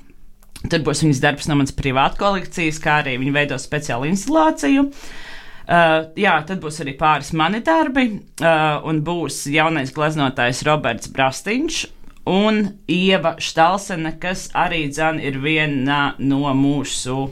Tur 0.60 0.82
būs 0.84 1.00
viņas 1.00 1.22
darbs 1.22 1.46
no 1.48 1.54
manas 1.56 1.72
privātas 1.72 2.20
kolekcijas, 2.20 2.76
kā 2.84 2.98
arī 3.00 3.14
viņa 3.16 3.32
veido 3.32 3.56
speciālu 3.56 4.10
instalāciju. 4.10 4.82
Uh, 4.90 5.29
jā, 5.70 6.34
tad 6.46 6.58
būs 6.62 6.80
arī 6.82 6.96
pāris 6.98 7.30
mani 7.36 7.60
darbi, 7.62 8.08
uh, 8.42 8.80
un 8.88 9.02
būs 9.06 9.44
jaunais 9.52 9.92
gleznotājs 9.94 10.64
Roberts 10.66 11.10
Brastiņš 11.14 11.84
un 12.30 12.62
Ieva 12.90 13.36
Štalsene, 13.38 14.16
kas 14.22 14.48
arī 14.56 14.88
dzan 14.90 15.20
ir 15.22 15.38
viena 15.42 16.16
no 16.18 16.42
mūsu 16.58 17.28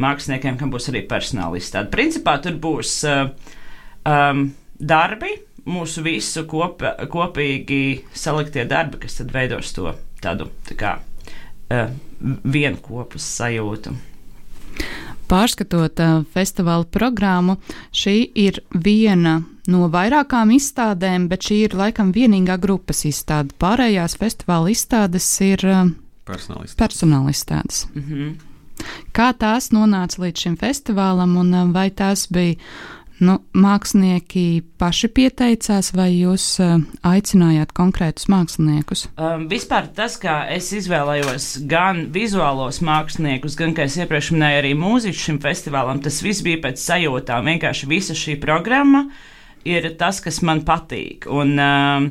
māksliniekiem, 0.00 0.58
kam 0.60 0.72
būs 0.72 0.90
arī 0.92 1.02
personāla 1.08 1.58
izstāde. 1.58 1.90
Principā 1.92 2.36
tur 2.44 2.60
būs 2.60 2.92
uh, 3.08 3.32
um, 4.04 4.44
darbi, 4.76 5.32
mūsu 5.70 6.04
visu 6.04 6.44
kop, 6.50 6.84
kopīgi 7.10 8.04
saliktie 8.12 8.64
darbi, 8.68 9.00
kas 9.02 9.18
tad 9.20 9.32
veidos 9.34 9.72
to 9.76 9.92
tādu 10.20 10.50
tā 10.68 10.76
kā 10.78 10.94
uh, 11.00 11.90
vienopus 12.44 13.24
sajūtu. 13.40 13.96
Pārskatot 15.30 16.00
uh, 16.02 16.20
festivāla 16.34 16.86
programmu, 16.90 17.56
šī 17.94 18.14
ir 18.34 18.60
viena 18.74 19.36
no 19.70 19.86
vairākām 19.92 20.50
izstādēm, 20.56 21.28
bet 21.30 21.46
šī 21.46 21.60
ir 21.68 21.76
laikam 21.78 22.10
vienīgā 22.14 22.56
grupas 22.58 23.04
izstāde. 23.06 23.54
Pārējās 23.62 24.18
festivāla 24.18 24.72
izstādes 24.74 25.28
ir 25.46 25.62
uh, 25.68 25.84
personāla 26.26 27.30
izstādes. 27.30 27.86
Mm 27.94 28.02
-hmm. 28.08 28.32
Kā 29.12 29.32
tās 29.36 29.70
nonāca 29.70 30.18
līdz 30.18 30.40
šim 30.40 30.56
festivālam, 30.56 31.36
un 31.36 31.54
uh, 31.54 31.72
vai 31.72 31.90
tās 31.90 32.26
bija 32.26 32.56
nu, 33.24 33.36
mākslinieki 33.56 34.62
paši 34.80 35.10
pieteicās, 35.16 35.92
vai 35.96 36.08
jūs 36.12 36.44
uh, 36.62 36.78
aicinājāt 37.06 37.74
konkrētus 37.76 38.28
māksliniekus? 38.32 39.06
Um, 39.16 39.46
vispār 39.50 39.90
tas, 39.96 40.16
kā 40.20 40.42
es 40.52 40.70
izvēlējos 40.76 41.50
gan 41.70 42.06
vizuālos 42.14 42.80
māksliniekus, 42.84 43.58
gan, 43.60 43.74
kā 43.76 43.86
es 43.88 43.98
iepriekš 44.00 44.32
minēju, 44.36 44.62
arī 44.62 44.72
mūziķus 44.78 45.26
šim 45.28 45.40
festivālam, 45.44 46.00
tas 46.04 46.22
viss 46.24 46.44
bija 46.46 46.62
pēc 46.64 46.80
sajūtām. 46.82 47.50
Vienkārši 47.52 47.90
visa 47.90 48.16
šī 48.16 48.38
programma 48.42 49.06
ir 49.68 49.90
tas, 50.00 50.20
kas 50.24 50.40
man 50.46 50.62
patīk. 50.66 51.28
Un, 51.28 51.52
um, 51.60 52.06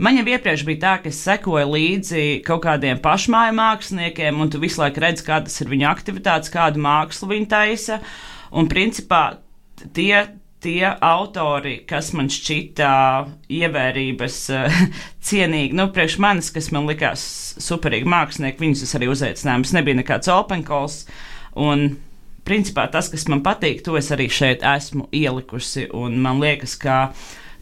man 0.00 0.20
jau 0.20 0.24
iepriekš 0.32 0.64
bija 0.68 0.82
tā, 0.86 0.94
ka 1.02 1.12
es 1.12 1.20
sekoju 1.26 1.66
līdzi 1.74 2.24
kaut 2.46 2.64
kādiem 2.64 3.02
pašmāju 3.04 3.56
māksliniekiem, 3.58 4.40
un 4.40 4.52
tu 4.52 4.62
visu 4.62 4.80
laiku 4.82 5.04
redz, 5.04 5.24
kādas 5.26 5.60
ir 5.60 5.72
viņu 5.72 5.90
aktivitātes, 5.90 6.52
kādu 6.54 6.82
mākslu 6.84 7.30
viņi 7.34 7.50
taisa. 7.52 8.00
Un 8.54 8.70
principā 8.70 9.26
tie 9.92 10.24
tie 10.64 10.88
autori, 11.04 11.76
kas 11.88 12.10
man 12.16 12.30
šķita 12.32 12.88
ievērības 13.52 14.38
uh, 14.54 14.80
cienīgi, 15.28 15.76
nu, 15.76 15.90
priekš 15.94 16.18
manis, 16.24 16.50
kas 16.54 16.70
man 16.74 16.88
likās 16.90 17.22
superīgi 17.62 18.08
mākslinieki, 18.10 18.62
viņus 18.64 18.86
es 18.88 18.96
arī 18.98 19.12
uzaicināju. 19.12 19.68
Tas 19.68 19.76
nebija 19.76 20.00
nekāds 20.00 20.32
openkols. 20.32 21.04
Un, 21.60 21.86
principā, 22.48 22.88
tas, 22.92 23.10
kas 23.12 23.28
man 23.30 23.44
patīk, 23.44 23.84
to 23.84 23.98
es 24.00 24.10
arī 24.14 24.28
šeit 24.32 24.64
esmu 24.66 25.08
ielikusi. 25.14 25.88
Un 25.94 26.18
man 26.24 26.42
liekas, 26.42 26.76
ka 26.80 26.98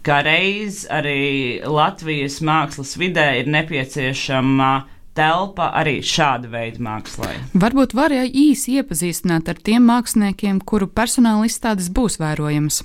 kā 0.07 0.23
reiz 0.27 0.85
arī 0.91 1.63
Latvijas 1.67 2.41
mākslas 2.45 2.97
vidē 3.01 3.29
ir 3.43 3.51
nepieciešama 3.53 4.73
telpa 5.17 5.69
arī 5.77 5.99
šāda 6.05 6.49
veida 6.53 6.83
mākslai. 6.83 7.35
Varbūt 7.53 7.95
var 7.97 8.15
ja 8.15 8.25
īsi 8.25 8.79
iepazīstināt 8.81 9.51
ar 9.53 9.61
tiem 9.61 9.85
māksliniekiem, 9.91 10.63
kuru 10.65 10.89
personāla 10.89 11.49
izstādes 11.49 11.93
būs 11.93 12.19
vērojamas. 12.23 12.83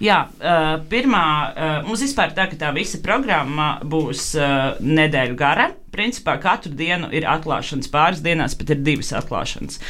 Jā, 0.00 0.22
pirmā 0.90 1.24
mums 1.86 2.02
vispār 2.04 2.32
tā, 2.36 2.46
ka 2.50 2.56
tā 2.60 2.70
visa 2.76 3.00
programma 3.04 3.74
būs 3.84 4.32
nedēļu 4.80 5.36
gara. 5.38 5.70
Principā 5.90 6.36
katru 6.40 6.72
dienu 6.78 7.08
ir 7.14 7.26
atklāšanas, 7.26 7.90
pāris 7.90 8.22
dienās 8.22 8.54
pat 8.58 8.70
ir 8.74 8.82
divas 8.86 9.10
atklāšanas. 9.18 9.80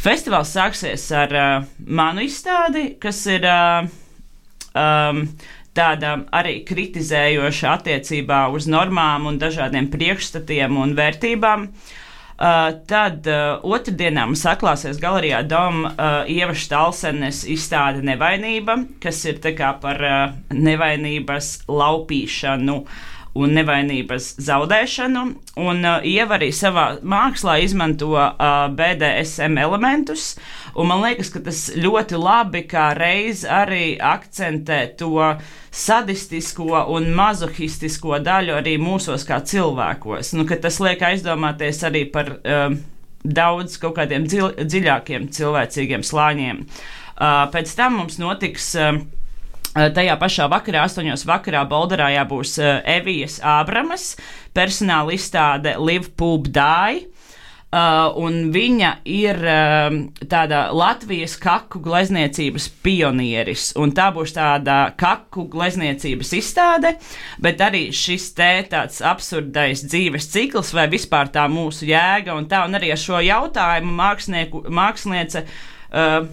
Festivāls 0.00 0.54
sāksies 0.56 1.04
ar 1.12 1.36
uh, 1.36 1.70
manu 1.84 2.24
izstādi, 2.24 2.94
kas 3.02 3.20
ir 3.28 3.44
uh, 3.44 3.84
um, 4.72 5.26
tāda 5.76 6.14
arī 6.40 6.62
kritizējoša 6.68 7.74
attiecībā 7.76 8.46
uz 8.56 8.70
normām 8.72 9.28
un 9.28 9.38
dažādiem 9.42 9.92
priekšstatiem 9.92 10.80
un 10.80 10.96
vērtībām. 10.98 11.68
Uh, 11.68 11.98
tad 12.88 13.26
uh, 13.28 13.60
otrdienā 13.68 14.24
mums 14.24 14.46
atklāsies 14.48 15.00
galerijā 15.02 15.42
Doma 15.44 15.90
uh, 15.92 16.30
Ieva 16.30 16.54
Stalsenes 16.56 17.42
izstāde 17.44 18.00
Nevainība, 18.06 18.78
kas 19.02 19.20
ir 19.28 19.42
tā 19.44 19.52
kā 19.58 19.74
par 19.82 20.00
uh, 20.00 20.22
nevainības 20.56 21.50
laupīšanu 21.68 22.78
un 23.38 23.52
nevainības 23.54 24.32
zaudēšanu. 24.42 25.22
Un 25.60 25.84
uh, 25.86 26.06
Ieva 26.06 26.36
arī 26.38 26.50
savā 26.54 26.86
mākslā 27.06 27.58
izmanto 27.64 28.12
uh, 28.16 28.66
BDSM 28.74 29.58
elementus, 29.62 30.34
un 30.74 30.90
man 30.90 31.04
liekas, 31.04 31.30
ka 31.34 31.42
tas 31.46 31.68
ļoti 31.76 32.18
labi 32.20 32.64
kā 32.70 32.90
reiz 32.98 33.44
arī 33.46 33.94
akcentē 34.02 34.80
to 34.98 35.12
sadistisko 35.70 36.86
un 36.94 37.10
mazohistisko 37.14 38.18
daļu 38.26 38.56
arī 38.58 38.76
mūsos 38.82 39.26
kā 39.28 39.40
cilvēkos. 39.46 40.34
Nu, 40.34 40.48
tas 40.50 40.80
liek 40.82 41.02
aizdomāties 41.12 41.84
arī 41.86 42.06
par 42.10 42.34
um, 42.40 42.80
daudz 43.24 43.76
kaut 43.80 43.98
kādiem 44.00 44.26
dziļākiem 44.26 45.30
cilvēcīgiem 45.34 46.04
slāņiem. 46.06 46.64
Pēc 47.52 47.72
tam 47.76 47.98
mums 48.00 48.16
notiks. 48.20 48.74
Tajā 49.94 50.16
pašā 50.20 50.48
vakarā, 50.52 50.84
8. 50.90 51.14
vakarā, 51.28 51.64
Bolderājā 51.70 52.24
būs 52.28 52.58
Evijas 52.60 53.38
Ābramas 53.40 54.12
personāla 54.56 55.14
izstāde 55.16 55.76
Live 55.80 56.12
Pub 56.18 56.50
Die. 56.52 57.06
Uh, 57.70 58.16
viņa 58.50 58.88
ir 59.06 59.36
uh, 59.46 59.94
tāda 60.26 60.64
Latvijas 60.74 61.36
kaku 61.38 61.78
glezniecības 61.84 62.66
pionieris. 62.82 63.68
Tā 63.94 64.08
būs 64.10 64.34
tāda 64.34 64.78
kaku 64.98 65.44
glezniecības 65.52 66.34
izstāde, 66.34 66.96
bet 67.38 67.62
arī 67.62 67.84
šis 67.94 68.26
te 68.34 68.50
tāds 68.72 68.98
absurdais 69.06 69.84
dzīves 69.86 70.26
cikls 70.34 70.74
vai 70.74 70.88
vispār 70.90 71.30
tā 71.30 71.46
mūsu 71.46 71.86
jēga 71.86 72.34
un 72.34 72.50
tā. 72.50 72.64
Un 72.66 72.74
arī 72.74 72.90
ar 72.90 72.98
šo 72.98 73.22
jautājumu 73.22 73.94
māksliniece. 74.82 75.46
Uh, 75.94 76.26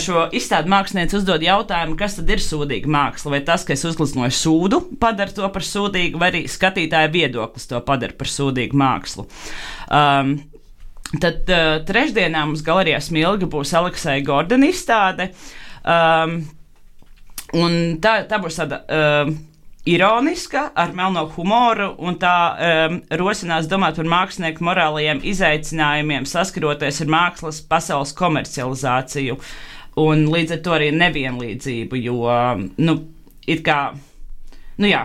šo 0.00 0.28
izstādi 0.32 0.70
mākslinieci 0.72 1.18
uzdod 1.18 1.42
jautājumu, 1.44 1.98
kas 2.00 2.16
tad 2.16 2.30
ir 2.32 2.40
sūdīga 2.40 2.88
māksla. 2.92 3.34
Vai 3.34 3.42
tas, 3.44 3.66
ka 3.68 3.74
es 3.74 3.84
uzgleznoju 3.88 4.32
sūdu, 4.36 4.80
padara 5.02 5.34
to 5.34 5.48
par 5.52 5.66
sūdīgu, 5.66 6.20
vai 6.20 6.30
arī 6.32 6.46
skatītāja 6.48 7.12
viedoklis 7.12 7.68
to 7.68 7.80
padara 7.84 8.16
par 8.16 8.30
sūdīgu 8.32 8.78
mākslu. 8.78 9.28
Um, 9.92 10.38
Tad 11.20 11.50
uh, 11.52 11.82
trešdienā 11.84 12.46
mums 12.48 12.62
galerijā 12.64 12.96
Smilga 13.04 13.44
būs 13.52 13.74
Aleksija 13.76 14.22
Gordona 14.24 14.70
izstāde. 14.72 15.26
Um, 15.84 16.38
un 17.52 17.74
tā, 18.00 18.22
tā 18.30 18.38
būs 18.40 18.56
tāda. 18.62 18.84
Uh, 18.88 19.34
ironiska, 19.84 20.68
ar 20.78 20.92
melno 20.94 21.24
humoru, 21.34 21.88
un 21.98 22.14
tā 22.22 22.36
um, 22.54 23.00
rosinās 23.18 23.66
domāt 23.70 23.98
par 23.98 24.06
mākslinieku 24.06 24.62
morālajiem 24.62 25.22
izaicinājumiem, 25.26 26.28
saskaroties 26.28 27.02
ar 27.02 27.10
mākslas 27.10 27.58
pasaules 27.66 28.14
komercializāciju, 28.14 29.40
un 30.00 30.24
līdz 30.32 30.56
ar 30.56 30.62
to 30.64 30.76
arī 30.76 30.92
nevienlīdzību, 30.96 32.00
jo, 32.00 32.22
nu, 32.78 32.96
it 33.46 33.64
kā 33.66 33.82
Nu, 34.80 34.88
jā, 34.88 35.02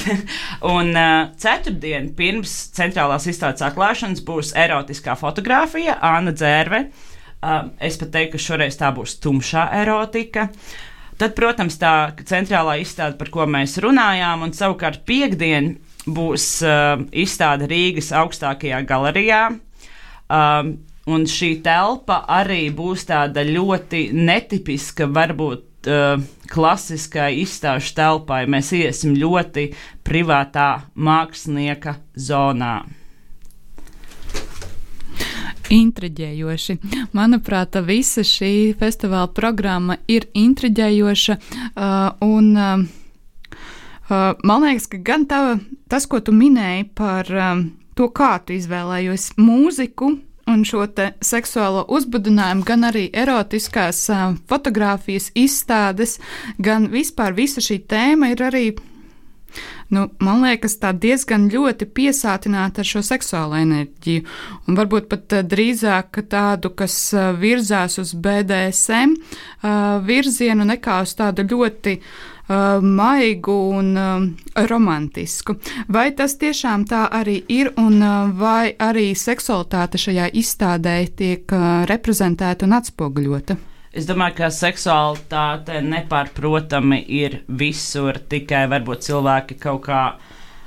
un 0.76 0.94
uh, 0.96 1.28
ceturtdien 1.38 2.08
pirms 2.16 2.52
centrālās 2.74 3.28
izstādes 3.28 3.62
atklāšanas 3.66 4.22
būs 4.26 4.54
erotiskā 4.58 5.12
fotografija, 5.20 5.98
Anna 6.02 6.32
Dzērve. 6.32 6.86
Uh, 7.38 7.68
es 7.84 7.98
pat 8.00 8.10
teiktu, 8.14 8.38
ka 8.38 8.42
šoreiz 8.42 8.78
tā 8.80 8.88
būs 8.96 9.18
tumšā 9.22 9.68
erotika. 9.82 10.48
Tad, 11.18 11.36
protams, 11.36 11.76
tā 11.78 11.92
centrālā 12.26 12.78
izstāde, 12.80 13.18
par 13.20 13.30
ko 13.34 13.46
mēs 13.50 13.76
runājām, 13.84 14.46
un 14.46 14.56
savukārt 14.56 15.04
piekdien 15.06 15.74
būs 16.08 16.48
uh, 16.64 16.96
izstāde 17.12 17.68
Rīgas 17.70 18.10
augstākajā 18.16 18.80
galerijā. 18.88 19.42
Um, 20.28 20.78
un 21.08 21.24
šī 21.28 21.58
telpa 21.64 22.22
arī 22.28 22.68
būs 22.74 23.06
tāda 23.08 23.44
ļoti 23.46 24.08
netipiska, 24.12 25.08
varbūt 25.08 25.88
uh, 25.88 26.20
klasiskai 26.52 27.32
izstāžu 27.42 27.94
telpai. 27.96 28.44
Mēs 28.50 28.72
iesim 28.76 29.16
ļoti 29.16 29.70
privātā 30.06 30.70
mākslinieka 30.94 31.98
zonā. 32.14 32.76
Intriģējoši. 35.68 36.78
Manuprāt, 37.16 37.76
visa 37.84 38.22
šī 38.24 38.72
festivāla 38.80 39.28
programma 39.36 39.98
ir 40.08 40.24
intriģējoša. 40.32 41.36
Uh, 41.36 42.06
un, 42.24 42.54
uh, 42.56 44.30
man 44.48 44.64
liekas, 44.64 44.88
ka 44.88 45.02
gan 45.04 45.26
tava, 45.28 45.58
tas, 45.92 46.08
ko 46.08 46.22
tu 46.24 46.32
minēji 46.32 46.88
par 46.96 47.28
to, 47.98 48.08
kā 48.14 48.38
tu 48.46 48.56
izvēlējies 48.56 49.34
mūziku, 49.36 50.14
un 50.48 50.64
šo 50.66 50.86
seksuālo 51.24 51.84
uzbudinājumu, 51.92 52.64
gan 52.66 52.88
arī 52.88 53.08
erotiskās 53.12 54.04
fotografijas 54.48 55.30
izstādes, 55.36 56.18
gan 56.58 56.88
vispār 56.92 57.36
visa 57.36 57.64
šī 57.64 57.82
tēma 57.88 58.32
ir 58.34 58.46
arī. 58.50 58.66
Nu, 59.88 60.04
man 60.20 60.42
liekas, 60.44 60.74
tā 60.82 60.90
diezgan 60.92 61.46
ļoti 61.48 61.86
piesātināta 61.96 62.82
ar 62.82 62.88
šo 62.88 63.00
seksuālo 63.06 63.56
enerģiju, 63.56 64.24
un 64.68 64.76
varbūt 64.76 65.08
pat 65.08 65.36
uh, 65.38 65.44
drīzāk 65.48 66.20
tādu, 66.28 66.74
kas 66.76 66.96
uh, 67.16 67.30
virzās 67.32 67.96
uz 68.02 68.12
BDSM 68.12 69.16
uh, 69.16 69.96
virzienu, 70.04 70.68
nekā 70.68 71.00
uz 71.06 71.16
tādu 71.18 71.48
ļoti 71.48 72.00
maigu 72.48 73.52
un 73.76 73.90
romantisku. 74.70 75.58
Vai 75.92 76.06
tas 76.16 76.38
tiešām 76.40 76.86
tā 76.88 77.02
arī 77.12 77.42
ir, 77.52 77.74
un 77.76 78.00
vai 78.40 78.72
arī 78.72 79.10
seksualitāte 79.12 80.00
šajā 80.00 80.30
izstādē 80.32 80.96
tiek 81.12 81.58
reprezentēta 81.92 82.64
un 82.64 82.78
atspoguļota? 82.80 83.58
Es 83.96 84.04
domāju, 84.08 84.36
ka 84.42 84.50
seksualitāte 84.52 85.80
nepārprotami 85.84 87.00
ir 87.18 87.40
visur, 87.48 88.18
tikai 88.28 88.66
varbūt 88.68 89.06
cilvēki 89.08 89.56
kaut 89.62 89.86
kā 89.86 90.02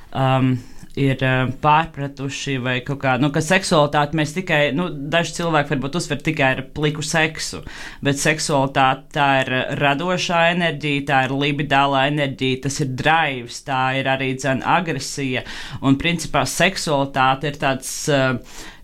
um, 0.10 0.56
ir 1.00 1.22
uh, 1.24 1.52
pārpratuši, 1.64 2.58
vai 2.64 2.76
kā, 2.84 3.16
nu, 3.22 3.30
ka 3.34 3.44
seksualitāti 3.44 4.18
mēs 4.20 4.34
tikai, 4.36 4.60
nu, 4.76 4.90
daži 5.12 5.38
cilvēki 5.40 5.76
varbūt 5.76 5.98
uzsver 6.00 6.20
tikai 6.24 6.50
ar 6.56 6.64
pliku 6.76 7.06
seksu, 7.06 7.62
bet 8.04 8.20
seksualitāte 8.22 9.16
tā 9.16 9.28
ir 9.44 9.54
radošā 9.80 10.42
enerģija, 10.56 11.06
tā 11.08 11.22
ir 11.28 11.36
libidālā 11.38 12.08
enerģija, 12.12 12.64
tas 12.68 12.82
ir 12.84 12.92
drives, 13.00 13.62
tā 13.68 13.84
ir 14.02 14.12
arī 14.12 14.34
dzēna 14.40 14.68
agresija, 14.80 15.46
un 15.82 16.00
principā 16.02 16.44
seksualitāte 16.50 17.52
ir 17.52 17.62
tāds 17.62 17.94
uh, 18.12 18.36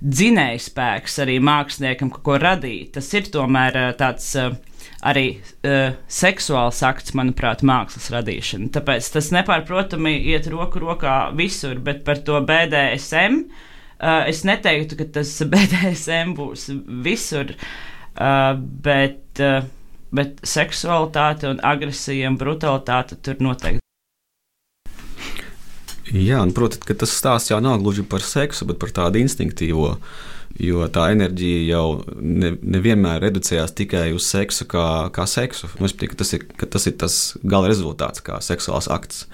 dzinējspēks 0.04 1.20
arī 1.26 1.41
māksliniekam 1.43 2.13
kaut 2.13 2.24
ko 2.24 2.39
radīt. 2.41 2.93
Tas 2.98 3.12
ir 3.17 3.32
tomēr 3.34 3.84
uh, 3.84 3.91
tāds. 4.00 4.32
Uh, 4.38 4.56
arī 5.05 5.25
uh, 5.38 5.93
seksuāls 6.10 6.81
akts, 6.86 7.13
manuprāt, 7.17 7.63
mākslas 7.65 8.10
radīšana. 8.13 8.71
Tāpēc 8.73 9.10
tas 9.13 9.31
nepārprotami 9.36 10.15
iet 10.31 10.49
roku 10.51 10.81
rokā 10.81 11.17
visur, 11.38 11.77
bet 11.83 12.03
par 12.07 12.21
to 12.25 12.39
BDSM 12.47 13.43
uh, 13.45 14.23
es 14.29 14.43
neteiktu, 14.47 14.97
ka 14.99 15.10
tas 15.19 15.33
BDSM 15.53 16.33
būs 16.38 16.69
visur, 17.05 17.53
uh, 18.17 18.53
bet, 18.57 19.25
uh, 19.41 19.67
bet 20.15 20.41
seksualitāte 20.47 21.51
un 21.51 21.62
agresija 21.65 22.31
un 22.31 22.39
brutalitāte 22.41 23.19
tur 23.21 23.43
noteikti. 23.43 23.83
Jā, 26.07 26.39
un 26.39 26.53
protams, 26.55 26.88
tas 26.88 27.12
stāsts 27.12 27.51
jau 27.51 27.60
nav 27.60 27.81
gluži 27.83 28.05
par 28.07 28.23
seksu, 28.23 28.63
bet 28.69 28.77
par 28.79 28.93
tādu 28.95 29.19
instinktīvu 29.19 29.89
uh, 29.91 30.19
jo 30.62 30.88
tā 30.93 31.10
enerģija 31.13 31.65
jau 31.67 31.86
ne, 32.17 32.54
nevienmēr 32.62 33.22
reducējās 33.28 33.76
tikai 33.78 34.10
uz 34.15 34.26
seksu 34.30 34.67
kā, 34.70 34.88
kā 35.13 35.28
seksu. 35.30 35.70
Nu, 35.82 35.89
ka 35.89 36.20
tas, 36.20 36.34
ir, 36.38 36.48
tas 36.65 36.89
ir 36.89 36.98
tas 37.02 37.20
gala 37.43 37.70
rezultāts, 37.70 38.24
kā 38.26 38.41
seksuāls 38.43 38.89
akts. 38.93 39.26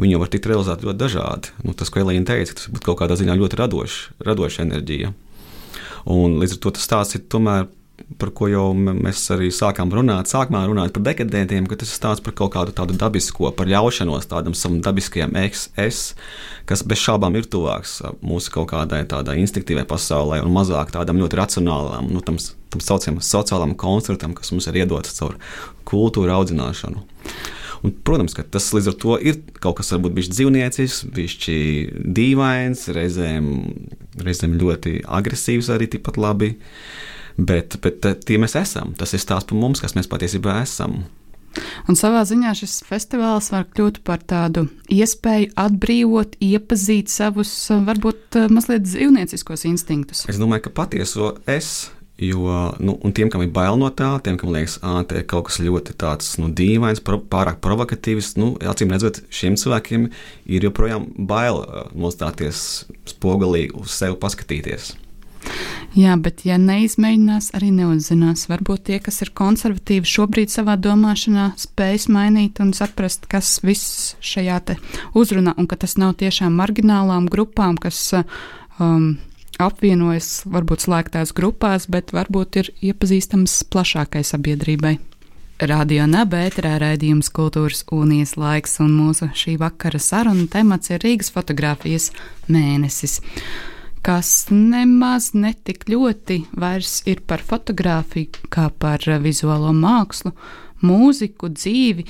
Viņi 0.00 0.14
jau 0.14 0.22
var 0.22 0.30
tikt 0.32 0.46
realizēti 0.48 0.86
ļoti 0.86 1.00
dažādi. 1.00 1.56
Nu, 1.66 1.74
tas, 1.76 1.90
ko 1.90 2.02
Elīna 2.04 2.28
teica, 2.30 2.54
tas 2.56 2.70
ir 2.70 2.84
kaut 2.86 3.00
kādā 3.02 3.18
ziņā 3.18 3.36
ļoti 3.40 3.58
radošs, 3.60 3.98
radoša 4.24 4.64
enerģija. 4.68 5.12
Un 6.10 6.38
līdz 6.40 6.56
ar 6.56 6.62
to 6.64 6.72
tas 6.76 6.86
stāsts 6.86 7.18
ir 7.18 7.26
tomēr 7.32 7.66
par 8.20 8.30
ko 8.36 8.48
jau 8.50 8.64
mēs 8.76 9.22
arī 9.34 9.48
sākām 9.54 9.90
runāt, 9.94 10.30
sākumā 10.30 10.62
runāt 10.68 10.92
par 10.94 11.04
dekadentiem, 11.06 11.66
ka 11.70 11.78
tas 11.80 11.90
ir 11.90 11.98
stāsts 11.98 12.24
par 12.24 12.34
kaut 12.36 12.52
kādu 12.54 12.74
tādu 12.76 12.96
dabisko, 13.00 13.50
par 13.56 13.68
ļaušanos 13.70 14.28
tādam 14.30 14.56
savam 14.58 14.80
dabiskajam 14.84 15.36
es, 15.40 16.02
kas 16.68 16.84
bez 16.86 17.02
šaubām 17.02 17.38
ir 17.38 17.48
tuvāks 17.50 18.00
mūsu 18.24 18.52
kaut 18.54 18.70
kādai 18.74 19.02
tādai 19.10 19.38
instinktīvai 19.42 19.86
pasaulē 19.88 20.42
un 20.44 20.52
mazāk 20.54 20.92
tādam 20.94 21.20
ļoti 21.22 21.40
racionālam, 21.40 22.10
nu, 22.12 22.22
tam, 22.24 22.40
tam 22.72 22.84
saucamam 22.84 23.24
sociālam 23.24 23.76
konstruktam, 23.78 24.34
kas 24.36 24.52
mums 24.54 24.68
ir 24.70 24.82
iedots 24.82 25.16
caur 25.18 25.38
kultūru 25.88 26.34
audzināšanu. 26.36 27.06
Un, 27.80 27.94
protams, 28.04 28.34
ka 28.36 28.44
tas 28.44 28.66
līdz 28.76 28.90
ar 28.90 28.96
to 29.00 29.14
ir 29.24 29.38
kaut 29.64 29.78
kas 29.78 29.94
varbūt 29.94 30.18
bijis 30.18 30.34
dzīvniecisks, 30.34 31.06
bijis 31.16 31.38
dīvains, 32.18 32.82
reizēm, 32.92 33.46
reizēm 34.20 34.58
ļoti 34.60 34.98
agresīvs 35.08 35.72
arī 35.72 35.88
tikpat 35.94 36.20
labi. 36.20 36.50
Uh, 36.58 37.16
Bet, 37.36 37.78
bet 37.84 38.04
tie 38.26 38.38
mēs 38.40 38.56
esam. 38.58 38.94
Tas 38.98 39.14
ir 39.14 39.22
stāsts 39.22 39.50
par 39.50 39.58
mums, 39.60 39.82
kas 39.82 39.96
mēs 39.98 40.10
patiesībā 40.10 40.60
esam. 40.64 41.02
Un 41.90 41.96
savā 41.98 42.22
ziņā 42.28 42.52
šis 42.54 42.76
festivāls 42.86 43.50
var 43.50 43.64
kļūt 43.74 44.02
par 44.06 44.20
tādu 44.22 44.68
iespēju 44.92 45.50
atbrīvot, 45.58 46.36
iepazīt 46.46 47.10
savus, 47.10 47.52
varbūt 47.70 48.38
eh, 48.38 48.50
mazliet 48.52 48.86
dzīvnieciskos 48.86 49.66
instinktus. 49.66 50.26
Es 50.30 50.38
domāju, 50.38 50.68
ka 50.68 50.76
patieso 50.84 51.34
es 51.50 51.90
Jo, 52.20 52.74
nu, 52.84 52.98
tiem, 53.16 53.30
kam 53.32 53.40
ir 53.40 53.48
bail 53.48 53.78
no 53.80 53.88
tā, 53.96 54.10
tiem, 54.20 54.36
kam 54.36 54.50
liekas, 54.52 54.74
ka 54.82 55.16
ir 55.16 55.22
kaut 55.24 55.46
kas 55.48 55.56
ļoti 55.64 55.94
tāds, 55.96 56.34
nu, 56.36 56.50
dīvains, 56.52 57.00
pro, 57.00 57.16
pārāk 57.16 57.62
provokatīvs, 57.64 58.34
nu, 58.36 58.50
acīm 58.60 58.92
redzot, 58.92 59.22
šiem 59.32 59.56
cilvēkiem 59.56 60.04
ir 60.52 60.66
joprojām 60.68 61.06
bail 61.30 61.62
nostāties 61.96 62.84
spogulī 63.08 63.70
uz 63.72 63.96
sevi 63.96 64.20
paskatīties. 64.20 64.92
Jā, 65.98 66.14
bet 66.22 66.44
ja 66.46 66.54
neizmēģinās, 66.60 67.48
arī 67.58 67.72
neuzzinās. 67.74 68.44
Varbūt 68.50 68.84
tie, 68.86 68.98
kas 69.02 69.24
ir 69.24 69.32
konservatīvi, 69.34 70.06
šobrīd 70.06 70.52
savā 70.52 70.76
domāšanā 70.78 71.48
spējas 71.58 72.06
mainīt 72.14 72.60
un 72.62 72.70
saprast, 72.76 73.26
kas 73.30 73.56
viss 73.66 74.14
šajā 74.22 74.60
uzrunā, 75.18 75.56
un 75.58 75.66
ka 75.66 75.80
tas 75.80 75.96
nav 75.98 76.14
tiešām 76.22 76.54
marginālām 76.60 77.26
grupām, 77.26 77.74
kas 77.80 77.98
um, 78.14 79.16
apvienojas 79.58 80.44
varbūt 80.46 80.86
slēgtās 80.86 81.34
grupās, 81.34 81.88
bet 81.90 82.14
varbūt 82.14 82.60
ir 82.62 82.70
iepazīstams 82.92 83.64
plašākai 83.72 84.22
sabiedrībai. 84.22 84.98
Radio 85.60 86.06
Nabērā 86.08 86.78
raidījums 86.80 87.28
Kultūras 87.36 87.82
unijas 87.92 88.38
laiks, 88.40 88.78
un 88.80 88.94
mūsu 88.96 89.28
šī 89.36 89.58
vakara 89.60 89.98
saruna 90.00 90.46
temats 90.48 90.88
ir 90.94 91.02
Rīgas 91.04 91.28
fotografijas 91.34 92.08
mēnesis, 92.48 93.18
kas 94.06 94.48
nemaz 94.50 95.30
netik 95.36 95.86
ļoti 95.90 96.44
vairs 96.56 97.00
ir 97.10 97.22
par 97.26 97.42
fotografiju, 97.44 98.48
kā 98.52 98.68
par 98.80 99.04
vizuālo 99.22 99.72
mākslu, 99.76 100.32
mūziku, 100.84 101.50
dzīvi 101.52 102.06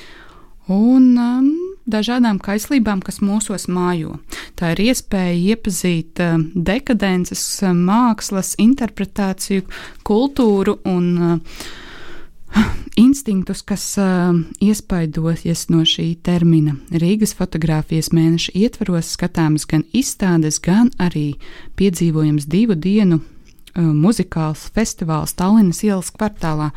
un 0.71 1.07
um, 1.19 1.51
dažādām 1.91 2.39
kaislībām, 2.43 3.03
kas 3.03 3.19
mūsos 3.25 3.67
mājo. 3.73 4.21
Tā 4.59 4.75
ir 4.77 4.85
iespēja 4.91 5.35
iepazīt 5.55 6.23
uh, 6.23 6.39
dekadences, 6.55 7.43
mākslas, 7.75 8.55
interpretāciju, 8.63 9.67
kultūru 10.07 10.79
un 10.89 11.09
uh, 11.19 11.63
instinktus, 13.01 13.63
kas 13.63 13.85
uh, 13.99 14.35
iespaidojas 14.61 15.69
no 15.73 15.85
šī 15.87 16.15
termina. 16.23 16.77
Rīgas 16.91 17.35
fotografijas 17.39 18.11
mēneša 18.15 18.55
ietvaros 18.59 19.13
skatāmas 19.17 19.67
gan 19.71 19.85
izstādes, 19.97 20.61
gan 20.63 20.91
arī 20.99 21.35
piedzīvojams 21.81 22.49
divu 22.51 22.77
dienu 22.77 23.21
uh, 23.21 23.83
muzikāls 23.83 24.69
festivāls 24.75 25.35
Tallinas 25.39 25.83
ielas 25.87 26.13
kvartālā 26.15 26.71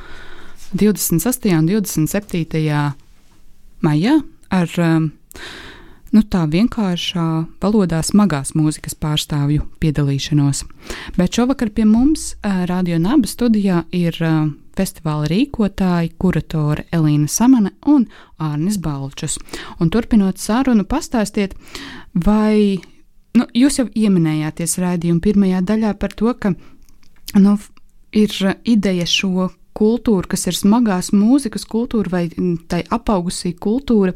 26. 0.73 1.51
un 1.53 1.67
27. 1.69 2.63
maijā 3.83 4.17
ar 4.53 4.79
uh, 4.79 4.97
nu, 6.13 6.23
tā 6.23 6.45
vienkāršā 6.49 7.27
valodā 7.62 8.01
smagās 8.05 8.53
mūzikas 8.57 8.95
pārstāvju 8.95 9.65
piedalīšanos. 9.81 10.63
Bet 11.17 11.38
šovakar 11.38 11.73
pie 11.73 11.86
mums 11.89 12.33
uh, 12.36 12.65
Radio 12.69 12.99
Naba 13.01 13.29
studijā 13.29 13.83
ir 13.91 14.17
uh, 14.21 14.51
festivāla 14.77 15.27
rīkotāji, 15.31 16.13
kuratore 16.19 16.86
Elīna 16.93 17.29
Samane 17.29 17.73
un 17.89 18.07
Ārnis 18.41 18.79
Balčus. 18.81 19.38
Un 19.79 19.91
turpinot 19.93 20.41
sarunu, 20.41 20.86
pastāstiet, 20.89 21.55
vai 22.13 22.79
nu, 23.38 23.47
jūs 23.53 23.79
jau 23.81 23.88
ieminējāties 23.89 24.77
rādījuma 24.81 25.23
pirmajā 25.23 25.63
daļā 25.69 25.93
par 26.01 26.15
to, 26.17 26.33
ka 26.33 26.53
nu, 27.39 27.57
ir 28.13 28.33
ideja 28.69 29.07
šo 29.09 29.51
kultūru, 29.73 30.29
kas 30.29 30.45
ir 30.49 30.57
smagās 30.57 31.12
mūzikas 31.15 31.65
kultūra 31.69 32.13
vai 32.13 32.27
tai 32.69 32.83
apaugusī 32.93 33.55
kultūra, 33.57 34.13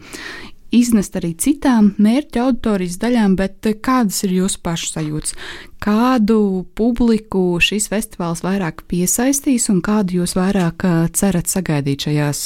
iznest 0.78 1.16
arī 1.20 1.34
citām 1.40 1.92
mērķa 2.02 2.44
auditorijas 2.46 3.00
daļām, 3.02 3.38
bet 3.40 3.70
eh, 3.70 3.78
kādas 3.84 4.22
ir 4.28 4.36
jūsu 4.38 4.62
pašu 4.66 4.92
sajūtas? 4.94 5.36
Kādu 5.84 6.40
publiku 6.78 7.60
šis 7.62 7.90
festivāls 7.92 8.44
vairāk 8.46 8.86
piesaistīs 8.90 9.68
un 9.74 9.82
kādu 9.86 10.22
jūs 10.22 10.38
vairāk 10.38 10.86
eh, 10.88 11.00
cerat 11.18 11.50
sagaidīt 11.52 12.08
šajās 12.08 12.46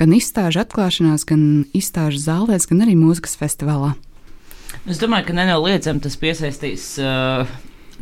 gan 0.00 0.14
izstāžu 0.16 0.62
atklāšanās, 0.64 1.26
gan 1.28 1.48
izstāžu 1.76 2.22
zālēs, 2.22 2.68
gan 2.70 2.84
arī 2.86 2.96
mūzikas 3.00 3.36
festivālā? 3.40 3.94
Es 4.88 5.00
domāju, 5.00 5.28
ka 5.28 5.34
nenoliedzami 5.36 6.00
tas 6.04 6.14
piesaistīs 6.16 6.92
uh, 7.02 7.48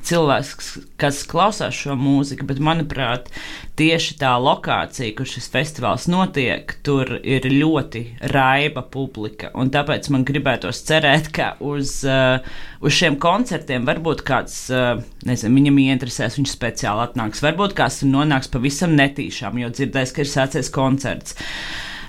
cilvēks, 0.04 0.68
kas 1.00 1.22
klausās 1.28 1.76
šo 1.76 1.96
mūziku, 1.98 2.46
bet 2.48 2.60
manuprāt, 2.62 3.30
tieši 3.78 4.16
tā 4.20 4.34
lokācija, 4.42 5.14
kur 5.16 5.28
šis 5.28 5.48
festivāls 5.52 6.08
notiek, 6.10 6.74
tur 6.86 7.16
ir 7.22 7.46
ļoti 7.50 8.04
raiba 8.34 8.82
publika. 8.82 9.50
Tāpēc 9.54 10.10
man 10.14 10.26
gribētos 10.28 10.82
cerēt, 10.88 11.30
ka 11.34 11.52
uz, 11.64 11.98
uh, 12.08 12.38
uz 12.82 12.94
šiem 12.98 13.18
koncertiem 13.22 13.88
varbūt 13.88 14.24
kāds, 14.28 14.60
uh, 14.74 15.02
nezinu, 15.28 15.58
viņam 15.60 15.82
ieinteresēs, 15.84 16.38
viņš 16.40 16.54
speciāli 16.54 17.06
atnāks. 17.08 17.44
Varbūt 17.44 17.76
kāds 17.78 18.02
nonāks 18.06 18.50
pavisam 18.52 18.96
netīšām, 18.98 19.60
jo 19.62 19.72
dzirdēs, 19.74 20.14
ka 20.14 20.24
ir 20.24 20.32
sācies 20.32 20.72
koncerts. 20.74 21.38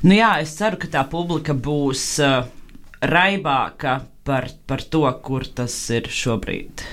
Nu 0.05 0.15
jā, 0.15 0.37
es 0.43 0.55
ceru, 0.55 0.79
ka 0.79 0.87
tā 0.93 1.03
publika 1.11 1.53
būs 1.53 2.05
uh, 2.23 2.41
raibāka 3.03 3.99
par, 4.23 4.49
par 4.67 4.83
to, 4.91 5.05
kur 5.23 5.45
tas 5.55 5.75
ir 5.95 6.09
šobrīd. 6.11 6.83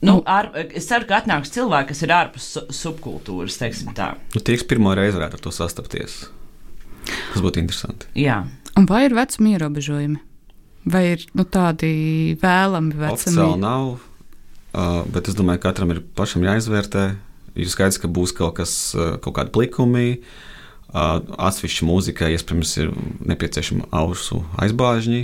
Nu, 0.00 0.22
ar, 0.24 0.48
es 0.72 0.86
ceru, 0.88 1.04
ka 1.08 1.18
atnāks 1.20 1.52
cilvēki, 1.52 1.90
kas 1.92 1.98
ir 2.06 2.12
ārpus 2.16 2.44
su 2.54 2.62
subkultūras, 2.72 3.58
teiksim 3.60 3.92
tā. 3.96 4.14
Nu, 4.32 4.40
tie, 4.40 4.54
kas 4.56 4.64
pirmo 4.70 4.94
reizi 4.96 5.18
varētu 5.18 5.36
ar 5.36 5.42
to 5.44 5.52
sastapties, 5.52 6.14
tas 7.04 7.44
būtu 7.44 7.60
interesanti. 7.60 8.08
Jā. 8.16 8.38
Un 8.80 8.86
vai 8.88 9.02
ir 9.08 9.16
vecuma 9.18 9.52
ierobežojumi? 9.52 10.20
Vai 10.88 11.02
ir 11.10 11.26
nu, 11.36 11.44
tādi 11.44 11.90
vēlami 12.40 12.94
vecumi? 12.96 13.18
Oficiāli 13.18 13.60
nav, 13.60 13.90
bet 15.12 15.28
es 15.28 15.36
domāju, 15.36 15.60
ka 15.60 15.68
katram 15.68 15.92
ir 15.92 16.00
pašam 16.16 16.46
jāizvērtē. 16.48 17.04
Ir 17.60 17.68
skaidrs, 17.68 17.98
ka 18.00 18.08
būs 18.08 18.32
kaut 18.36 18.56
kas, 18.56 18.72
kaut 19.20 19.34
kādi 19.36 19.52
plikumi. 19.52 20.20
Atsevišķi 20.90 21.86
mūzikai, 21.86 22.32
iespējams, 22.38 22.72
ir 22.80 22.94
nepieciešama 23.28 23.90
ausu 24.00 24.40
aizbāžņi. 24.64 25.22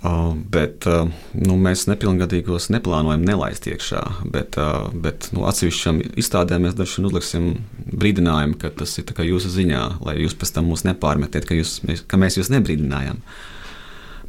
Uh, 0.00 0.30
bet 0.32 0.86
uh, 0.88 1.10
nu, 1.36 1.58
mēs 1.60 1.82
nepilngadīgos 1.84 2.70
neplānojam 2.72 3.20
nelaist 3.20 3.66
iekšā. 3.68 4.00
Bet, 4.32 4.56
uh, 4.56 4.86
bet 4.96 5.26
nu, 5.36 5.42
atsevišķām 5.44 5.98
izstādēm 6.22 6.64
mēs 6.64 6.78
dažkārt 6.78 7.10
uzliksim 7.10 7.50
brīdinājumu, 7.92 8.56
ka 8.62 8.70
tas 8.72 8.96
ir 8.96 9.12
jūsu 9.28 9.52
ziņā, 9.52 9.82
lai 10.06 10.16
jūs 10.22 10.38
pēc 10.40 10.54
tam 10.56 10.70
mūs 10.72 10.86
nepārmetiet, 10.88 11.44
ka, 11.44 11.58
jūs, 11.58 11.82
ka 12.08 12.16
mēs 12.16 12.40
jūs 12.40 12.48
nebrīdinājām. 12.54 13.20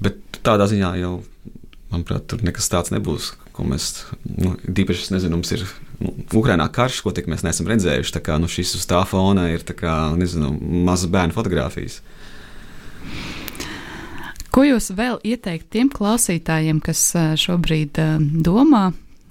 Bet 0.04 0.20
tādā 0.44 0.68
ziņā 0.68 0.92
jau, 1.00 1.14
manuprāt, 1.94 2.28
tur 2.28 2.44
nekas 2.44 2.68
tāds 2.74 2.92
nebūs. 2.92 3.32
Mēs, 3.62 3.92
nu, 4.26 4.58
Dīpaši, 4.66 5.06
es 5.06 5.14
nezinu, 5.14 5.38
mums 5.38 5.54
ir 5.56 5.64
nu, 6.02 6.12
Ukrainā 6.36 6.66
karš, 6.74 7.00
ko 7.06 7.14
tik 7.16 7.32
mēs 7.32 7.46
neesam 7.46 7.70
redzējuši. 7.72 8.18
Tā 8.18 8.22
kā 8.26 8.36
nu, 8.42 8.52
šis 8.52 8.74
uz 8.80 8.88
tā 8.90 9.06
fona 9.08 9.48
ir 9.54 9.64
kā, 9.78 9.96
nezinu, 10.20 10.52
mazas 10.88 11.12
bērnu 11.14 11.36
fotografijas. 11.38 12.02
Ko 14.52 14.66
jūs 14.68 14.90
vēl 14.92 15.20
ieteikt 15.24 15.70
tiem 15.72 15.88
klausītājiem, 15.92 16.82
kas 16.84 17.06
šobrīd 17.40 17.96
domā, 18.44 18.90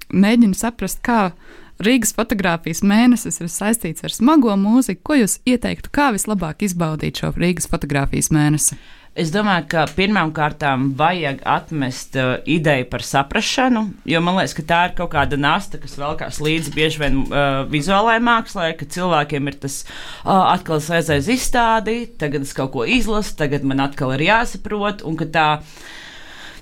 mēģina 0.08 0.56
saprast, 0.56 1.02
kā 1.04 1.34
Rīgas 1.80 2.14
fotografijas 2.16 2.80
mēnesis 2.84 3.40
ir 3.40 3.50
saistīts 3.52 4.04
ar 4.04 4.12
smago 4.12 4.52
mūziku? 4.56 5.02
Ko 5.10 5.18
jūs 5.20 5.38
ieteiktu, 5.48 5.92
kā 5.92 6.10
vislabāk 6.16 6.64
izbaudīt 6.64 7.20
šo 7.20 7.34
Rīgas 7.36 7.68
fotografijas 7.68 8.32
mēnesi? 8.32 8.80
Es 9.18 9.32
domāju, 9.34 9.64
ka 9.72 9.84
pirmām 9.90 10.30
kārtām 10.30 10.92
vajag 10.94 11.40
atmest 11.48 12.14
uh, 12.14 12.36
ideju 12.46 12.86
par 12.92 13.02
saprāšanu, 13.02 13.82
jo 14.06 14.20
man 14.22 14.38
liekas, 14.38 14.54
ka 14.54 14.64
tā 14.68 14.78
ir 14.86 14.94
kaut 15.00 15.10
kāda 15.16 15.34
nasta, 15.40 15.80
kas 15.82 15.98
velkās 15.98 16.38
līdzi 16.38 16.74
bieži 16.76 17.02
vien 17.02 17.18
uh, 17.24 17.64
vizuālajai 17.72 18.22
mākslā, 18.22 18.68
ka 18.78 18.86
cilvēkiem 18.86 19.50
ir 19.50 19.58
tas 19.66 19.80
uh, 19.82 20.52
atkal 20.52 20.78
aizies 20.78 21.26
izstādi, 21.34 22.04
tagad 22.22 22.46
es 22.46 22.54
kaut 22.54 22.70
ko 22.76 22.86
izlasu, 22.86 23.34
tagad 23.42 23.66
man 23.66 23.82
atkal 23.82 24.14
ir 24.14 24.28
jāsaprot, 24.28 25.02
un 25.02 25.18
ka 25.18 25.26
tā 25.34 25.48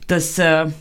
tas. 0.09 0.35
Uh, 0.41 0.73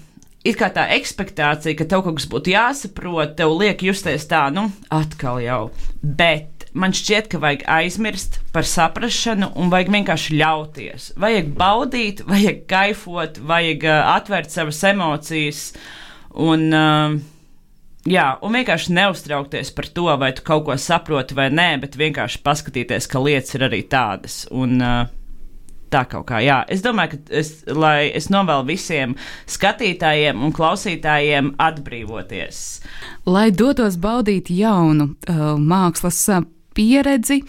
it 0.48 0.56
kā 0.56 0.70
tā 0.72 0.86
expectācija, 0.96 1.76
ka 1.76 1.84
tev 1.92 2.06
kaut 2.06 2.22
kas 2.22 2.30
būtu 2.32 2.54
jāsaprot, 2.54 3.36
tev 3.36 3.52
liek 3.60 3.84
justies 3.84 4.24
tā, 4.32 4.46
nu, 4.56 4.70
atkal 4.94 5.42
jau. 5.44 5.66
Bet 6.00 6.57
man 6.78 6.94
šķiet, 6.96 7.30
ka 7.32 7.42
vajag 7.42 7.66
aizmirst 7.78 8.40
par 8.54 8.68
saprāšanu 8.68 9.52
un 9.60 9.72
vajag 9.74 9.92
vienkārši 9.96 10.38
ļauties. 10.40 11.12
Vajag 11.20 11.50
baudīt, 11.58 12.24
vajag 12.28 12.64
kaifot, 12.70 13.42
vajag 13.50 13.88
uh, 13.88 14.14
atvērt 14.18 14.54
savas 14.54 14.84
emocijas 14.88 15.64
un, 16.38 16.68
uh, 16.72 17.18
jā, 18.08 18.30
un 18.46 18.58
vienkārši 18.60 18.96
neuztraukties 18.98 19.74
par 19.76 19.92
to, 19.94 20.10
vai 20.22 20.34
tu 20.38 20.46
kaut 20.48 20.68
ko 20.68 20.80
saproti 20.82 21.38
vai 21.38 21.50
nē, 21.54 21.70
bet 21.84 22.00
vienkārši 22.00 22.44
paskatīties, 22.46 23.10
ka 23.12 23.24
lietas 23.24 23.58
ir 23.58 23.70
arī 23.70 23.84
tādas. 23.90 24.44
Un, 24.54 24.82
uh, 24.82 25.06
Tā 25.88 26.02
kaut 26.04 26.26
kā, 26.28 26.42
jā. 26.44 26.58
Es 26.68 26.82
domāju, 26.84 27.16
ka 27.16 27.38
es, 27.40 27.52
lai 27.72 28.10
es 28.16 28.26
novēlu 28.28 28.66
visiem 28.68 29.14
skatītājiem 29.48 30.42
un 30.44 30.52
klausītājiem 30.56 31.54
atbrīvoties. 31.64 32.60
Lai 33.32 33.48
dotos 33.56 33.96
baudīt 34.04 34.52
jaunu 34.52 35.14
uh, 35.14 35.56
mākslas 35.56 36.20
pieredzi, 36.78 37.42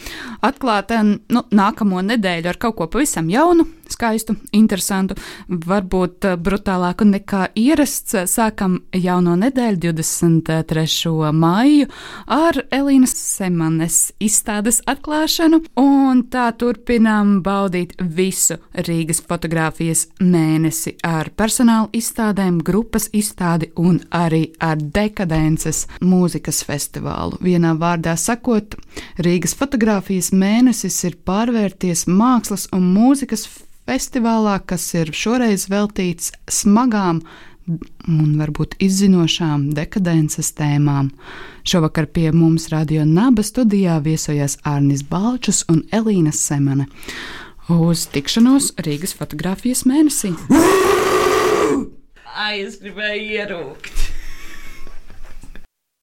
atklāt 0.48 0.94
nu, 1.04 1.44
nākamo 1.52 2.02
nedēļu 2.12 2.52
ar 2.52 2.60
kaut 2.60 2.78
ko 2.80 2.88
pavisam 2.92 3.28
jaunu, 3.32 3.68
skaistu, 3.92 4.36
interesantu, 4.52 5.16
varbūt 5.48 6.28
eh, 6.28 6.36
brutālāku 6.36 7.06
nekā 7.08 7.48
ierasts. 7.58 8.16
Sākam 8.28 8.78
jauno 8.94 9.36
nedēļu, 9.38 9.80
23. 9.88 11.32
maiju, 11.34 11.88
ar 12.26 12.60
Elīnas 12.74 13.14
Semanes 13.16 13.98
izstādes 14.22 14.80
atklāšanu, 14.88 15.62
un 15.80 16.24
tā 16.32 16.48
turpinām 16.58 17.38
baudīt 17.44 17.94
visu 17.98 18.58
Rīgas 18.88 19.22
fotografijas 19.24 20.06
mēnesi 20.20 20.96
ar 21.06 21.30
personāla 21.36 21.90
izstādēm, 21.96 22.60
grupas 22.64 23.08
izstādi 23.12 23.70
un 23.76 24.00
arī 24.14 24.48
ar 24.60 24.78
dekadences 24.78 25.86
mūzikas 26.00 26.62
festivālu. 26.68 27.38
Vienā 27.44 27.74
vārdā 27.78 28.16
sakot, 28.18 28.76
Rīgas 29.22 29.54
fotografijas 29.58 30.32
mēnesis 30.32 30.98
ir 31.08 31.18
pārvērties 31.28 32.06
mākslas 32.10 32.68
un 32.74 32.92
mūzikas 32.94 33.46
festivālā, 33.46 33.68
kas 34.68 34.82
ir 34.94 35.14
šoreiz 35.16 35.62
veltīts 35.72 36.32
smagām 36.44 37.22
un 38.08 38.34
varbūt 38.36 38.74
izzinošām 38.84 39.70
dekadences 39.76 40.52
tēmām. 40.56 41.08
Šovakar 41.64 42.08
pie 42.12 42.28
mums 42.32 42.68
Radio 42.72 43.06
Naba 43.08 43.42
studijā 43.42 43.98
viesojās 44.04 44.58
Arnis 44.64 45.02
Balčus 45.02 45.64
un 45.72 45.82
Elīna 45.92 46.32
Semane. 46.36 46.88
Uz 47.68 48.06
tikšanos 48.12 48.74
Rīgas 48.84 49.16
fotografijas 49.16 49.86
mēnesī. 49.88 50.34
Ai, 52.36 52.60
es 52.60 52.76
gribēju 52.80 53.32
ierūkt. 53.40 54.07